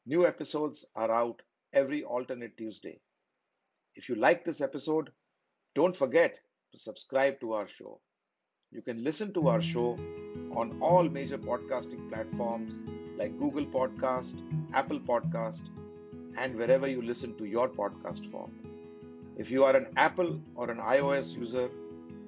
[0.07, 2.99] New episodes are out every alternate Tuesday.
[3.95, 5.11] If you like this episode,
[5.75, 6.39] don't forget
[6.73, 8.01] to subscribe to our show.
[8.71, 9.97] You can listen to our show
[10.55, 12.82] on all major podcasting platforms
[13.17, 14.41] like Google Podcast,
[14.73, 15.63] Apple Podcast,
[16.38, 18.51] and wherever you listen to your podcast form.
[19.38, 21.69] If you are an Apple or an iOS user,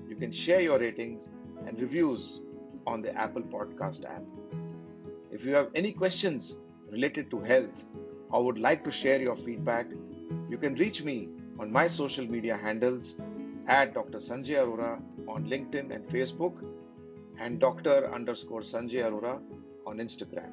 [0.08, 1.30] you can share your ratings
[1.66, 2.42] and reviews
[2.86, 4.24] on the Apple Podcast app.
[5.32, 6.56] If you have any questions
[6.92, 7.86] related to health
[8.32, 9.88] or would like to share your feedback,
[10.50, 11.30] you can reach me
[11.60, 13.16] on my social media handles
[13.68, 14.18] at Dr.
[14.18, 16.54] Sanjay Arora on LinkedIn and Facebook
[17.40, 18.12] and Dr.
[18.12, 19.40] underscore Sanjay Arora
[19.86, 20.52] on Instagram.